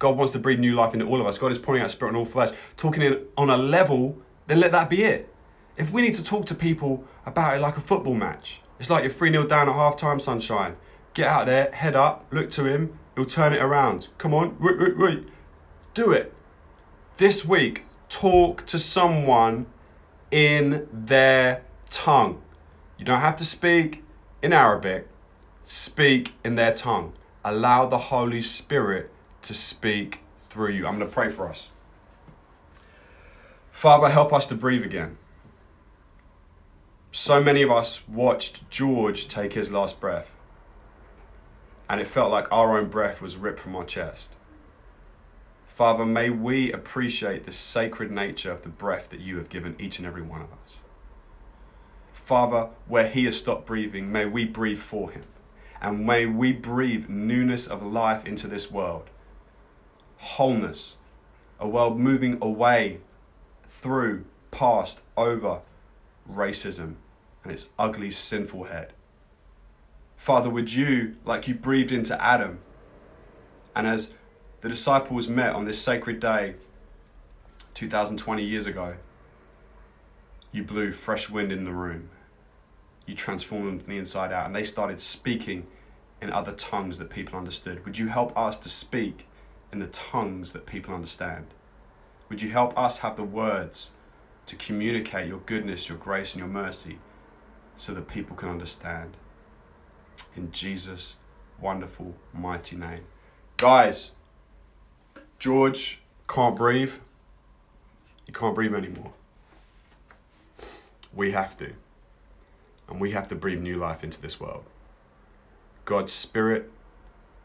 God 0.00 0.16
wants 0.16 0.32
to 0.32 0.40
breathe 0.40 0.58
new 0.58 0.74
life 0.74 0.94
into 0.94 1.06
all 1.06 1.20
of 1.20 1.28
us. 1.28 1.38
God 1.38 1.52
is 1.52 1.60
pouring 1.60 1.80
out 1.80 1.92
spirit 1.92 2.10
on 2.10 2.16
all 2.16 2.24
flesh. 2.24 2.52
Talking 2.76 3.02
in, 3.04 3.22
on 3.36 3.50
a 3.50 3.56
level, 3.56 4.18
then 4.48 4.58
let 4.58 4.72
that 4.72 4.90
be 4.90 5.04
it. 5.04 5.32
If 5.76 5.92
we 5.92 6.02
need 6.02 6.16
to 6.16 6.24
talk 6.24 6.44
to 6.46 6.56
people 6.56 7.04
about 7.24 7.56
it 7.56 7.60
like 7.60 7.76
a 7.76 7.80
football 7.80 8.14
match, 8.14 8.62
it's 8.80 8.90
like 8.90 9.04
you're 9.04 9.12
3 9.12 9.30
0 9.30 9.46
down 9.46 9.68
at 9.68 9.76
half 9.76 9.96
time, 9.96 10.18
sunshine. 10.18 10.74
Get 11.18 11.26
out 11.26 11.46
there, 11.46 11.72
head 11.72 11.96
up, 11.96 12.26
look 12.30 12.48
to 12.52 12.66
him, 12.66 12.96
he'll 13.16 13.24
turn 13.24 13.52
it 13.52 13.60
around. 13.60 14.06
Come 14.18 14.32
on, 14.32 14.56
wait, 14.60 14.78
wait, 14.78 14.96
wait. 14.96 15.24
Do 15.92 16.12
it. 16.12 16.32
This 17.16 17.44
week, 17.44 17.82
talk 18.08 18.64
to 18.66 18.78
someone 18.78 19.66
in 20.30 20.86
their 20.92 21.64
tongue. 21.90 22.40
You 22.96 23.04
don't 23.04 23.18
have 23.18 23.36
to 23.38 23.44
speak 23.44 24.04
in 24.44 24.52
Arabic, 24.52 25.08
speak 25.64 26.34
in 26.44 26.54
their 26.54 26.72
tongue. 26.72 27.14
Allow 27.44 27.88
the 27.88 27.98
Holy 27.98 28.40
Spirit 28.40 29.10
to 29.42 29.54
speak 29.54 30.20
through 30.48 30.70
you. 30.70 30.86
I'm 30.86 30.98
going 30.98 31.08
to 31.08 31.12
pray 31.12 31.30
for 31.30 31.48
us. 31.48 31.70
Father, 33.72 34.08
help 34.08 34.32
us 34.32 34.46
to 34.46 34.54
breathe 34.54 34.84
again. 34.84 35.18
So 37.10 37.42
many 37.42 37.62
of 37.62 37.72
us 37.72 38.06
watched 38.08 38.70
George 38.70 39.26
take 39.26 39.54
his 39.54 39.72
last 39.72 40.00
breath, 40.00 40.36
and 41.88 42.00
it 42.00 42.08
felt 42.08 42.30
like 42.30 42.50
our 42.52 42.78
own 42.78 42.88
breath 42.88 43.22
was 43.22 43.36
ripped 43.36 43.60
from 43.60 43.74
our 43.76 43.84
chest. 43.84 44.36
Father, 45.64 46.04
may 46.04 46.28
we 46.28 46.72
appreciate 46.72 47.44
the 47.44 47.52
sacred 47.52 48.10
nature 48.10 48.50
of 48.50 48.62
the 48.62 48.68
breath 48.68 49.10
that 49.10 49.20
you 49.20 49.36
have 49.36 49.48
given 49.48 49.76
each 49.78 49.98
and 49.98 50.06
every 50.06 50.22
one 50.22 50.42
of 50.42 50.52
us. 50.52 50.78
Father, 52.12 52.70
where 52.86 53.08
he 53.08 53.24
has 53.24 53.38
stopped 53.38 53.64
breathing, 53.64 54.12
may 54.12 54.26
we 54.26 54.44
breathe 54.44 54.80
for 54.80 55.10
him. 55.10 55.22
And 55.80 56.04
may 56.04 56.26
we 56.26 56.52
breathe 56.52 57.08
newness 57.08 57.66
of 57.68 57.82
life 57.82 58.26
into 58.26 58.48
this 58.48 58.70
world. 58.70 59.08
Wholeness. 60.18 60.96
A 61.60 61.68
world 61.68 61.98
moving 61.98 62.38
away, 62.42 62.98
through, 63.68 64.24
past, 64.50 65.00
over 65.16 65.60
racism 66.30 66.96
and 67.44 67.52
its 67.52 67.70
ugly, 67.78 68.10
sinful 68.10 68.64
head. 68.64 68.92
Father, 70.18 70.50
would 70.50 70.72
you, 70.72 71.14
like 71.24 71.46
you 71.46 71.54
breathed 71.54 71.92
into 71.92 72.20
Adam, 72.22 72.58
and 73.74 73.86
as 73.86 74.12
the 74.60 74.68
disciples 74.68 75.28
met 75.28 75.54
on 75.54 75.64
this 75.64 75.80
sacred 75.80 76.18
day 76.18 76.56
2020 77.74 78.44
years 78.44 78.66
ago, 78.66 78.96
you 80.50 80.64
blew 80.64 80.90
fresh 80.90 81.30
wind 81.30 81.52
in 81.52 81.64
the 81.64 81.72
room. 81.72 82.10
You 83.06 83.14
transformed 83.14 83.68
them 83.68 83.78
from 83.78 83.88
the 83.88 83.98
inside 83.98 84.32
out, 84.32 84.44
and 84.44 84.54
they 84.54 84.64
started 84.64 85.00
speaking 85.00 85.68
in 86.20 86.32
other 86.32 86.52
tongues 86.52 86.98
that 86.98 87.10
people 87.10 87.38
understood. 87.38 87.84
Would 87.84 87.96
you 87.96 88.08
help 88.08 88.36
us 88.36 88.56
to 88.58 88.68
speak 88.68 89.28
in 89.72 89.78
the 89.78 89.86
tongues 89.86 90.52
that 90.52 90.66
people 90.66 90.94
understand? 90.94 91.46
Would 92.28 92.42
you 92.42 92.50
help 92.50 92.76
us 92.76 92.98
have 92.98 93.16
the 93.16 93.22
words 93.22 93.92
to 94.46 94.56
communicate 94.56 95.28
your 95.28 95.38
goodness, 95.46 95.88
your 95.88 95.96
grace, 95.96 96.34
and 96.34 96.40
your 96.40 96.48
mercy 96.48 96.98
so 97.76 97.94
that 97.94 98.08
people 98.08 98.34
can 98.34 98.48
understand? 98.48 99.16
In 100.36 100.52
Jesus' 100.52 101.16
wonderful, 101.60 102.14
mighty 102.32 102.76
name. 102.76 103.04
Guys, 103.56 104.12
George 105.38 106.00
can't 106.28 106.56
breathe. 106.56 106.92
He 108.24 108.32
can't 108.32 108.54
breathe 108.54 108.74
anymore. 108.74 109.12
We 111.12 111.32
have 111.32 111.56
to. 111.58 111.72
And 112.88 113.00
we 113.00 113.10
have 113.12 113.28
to 113.28 113.34
breathe 113.34 113.60
new 113.60 113.76
life 113.76 114.04
into 114.04 114.20
this 114.20 114.40
world. 114.40 114.64
God's 115.84 116.12
Spirit, 116.12 116.70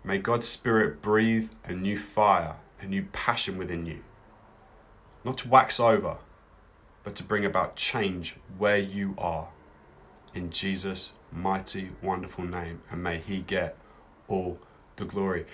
may 0.03 0.17
God's 0.17 0.47
Spirit 0.47 1.01
breathe 1.01 1.49
a 1.63 1.73
new 1.73 1.97
fire, 1.97 2.57
a 2.79 2.85
new 2.85 3.03
passion 3.11 3.57
within 3.57 3.85
you. 3.85 4.03
Not 5.23 5.37
to 5.39 5.49
wax 5.49 5.79
over, 5.79 6.17
but 7.03 7.15
to 7.15 7.23
bring 7.23 7.45
about 7.45 7.75
change 7.75 8.35
where 8.57 8.77
you 8.77 9.15
are. 9.17 9.49
In 10.33 10.49
Jesus' 10.49 11.13
mighty, 11.31 11.91
wonderful 12.01 12.43
name. 12.43 12.81
And 12.89 13.03
may 13.03 13.19
He 13.19 13.39
get 13.39 13.77
all 14.27 14.57
the 14.95 15.05
glory. 15.05 15.45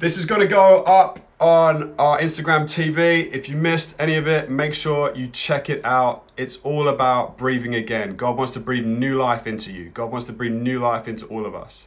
This 0.00 0.16
is 0.16 0.24
going 0.24 0.40
to 0.40 0.46
go 0.46 0.82
up 0.84 1.20
on 1.38 1.94
our 1.98 2.18
Instagram 2.18 2.62
TV. 2.62 3.30
If 3.32 3.50
you 3.50 3.56
missed 3.56 3.94
any 3.98 4.14
of 4.14 4.26
it, 4.26 4.50
make 4.50 4.72
sure 4.72 5.14
you 5.14 5.28
check 5.28 5.68
it 5.68 5.84
out. 5.84 6.24
It's 6.38 6.56
all 6.62 6.88
about 6.88 7.36
breathing 7.36 7.74
again. 7.74 8.16
God 8.16 8.38
wants 8.38 8.54
to 8.54 8.60
breathe 8.60 8.86
new 8.86 9.16
life 9.16 9.46
into 9.46 9.72
you, 9.72 9.90
God 9.90 10.10
wants 10.10 10.26
to 10.28 10.32
breathe 10.32 10.54
new 10.54 10.80
life 10.80 11.06
into 11.06 11.26
all 11.26 11.44
of 11.44 11.54
us. 11.54 11.86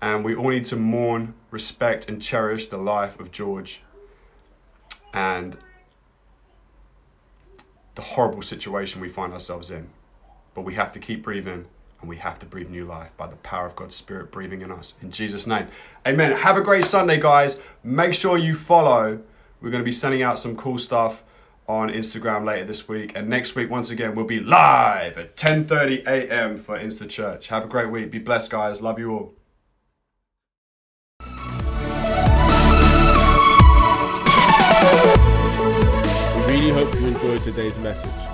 And 0.00 0.24
we 0.24 0.34
all 0.34 0.48
need 0.50 0.64
to 0.66 0.76
mourn, 0.76 1.34
respect, 1.50 2.08
and 2.08 2.20
cherish 2.20 2.68
the 2.68 2.76
life 2.76 3.20
of 3.20 3.30
George 3.30 3.82
and 5.14 5.56
the 7.94 8.02
horrible 8.02 8.42
situation 8.42 9.00
we 9.00 9.08
find 9.08 9.32
ourselves 9.32 9.70
in. 9.70 9.88
But 10.54 10.62
we 10.62 10.74
have 10.74 10.92
to 10.92 10.98
keep 10.98 11.22
breathing 11.22 11.66
and 12.00 12.08
we 12.08 12.16
have 12.16 12.38
to 12.38 12.46
breathe 12.46 12.68
new 12.68 12.84
life 12.84 13.16
by 13.16 13.26
the 13.26 13.36
power 13.36 13.66
of 13.66 13.76
God's 13.76 13.96
Spirit 13.96 14.30
breathing 14.30 14.60
in 14.60 14.70
us. 14.70 14.92
In 15.00 15.10
Jesus' 15.10 15.46
name. 15.46 15.68
Amen. 16.06 16.32
Have 16.32 16.56
a 16.56 16.60
great 16.60 16.84
Sunday, 16.84 17.18
guys. 17.18 17.58
Make 17.82 18.12
sure 18.12 18.36
you 18.36 18.54
follow. 18.54 19.20
We're 19.60 19.70
going 19.70 19.82
to 19.82 19.86
be 19.86 19.92
sending 19.92 20.22
out 20.22 20.38
some 20.38 20.54
cool 20.54 20.76
stuff 20.76 21.22
on 21.66 21.88
Instagram 21.88 22.44
later 22.44 22.66
this 22.66 22.88
week. 22.88 23.12
And 23.14 23.28
next 23.28 23.54
week, 23.54 23.70
once 23.70 23.90
again, 23.90 24.14
we'll 24.14 24.26
be 24.26 24.40
live 24.40 25.16
at 25.16 25.36
10:30 25.36 26.06
a.m. 26.06 26.58
for 26.58 26.78
Insta 26.78 27.08
Church. 27.08 27.48
Have 27.48 27.64
a 27.64 27.68
great 27.68 27.90
week. 27.90 28.10
Be 28.10 28.18
blessed, 28.18 28.50
guys. 28.50 28.82
Love 28.82 28.98
you 28.98 29.10
all. 29.12 29.34
We 36.36 36.52
really 36.52 36.70
hope 36.70 36.94
you 36.94 37.06
enjoyed 37.06 37.42
today's 37.42 37.78
message. 37.78 38.33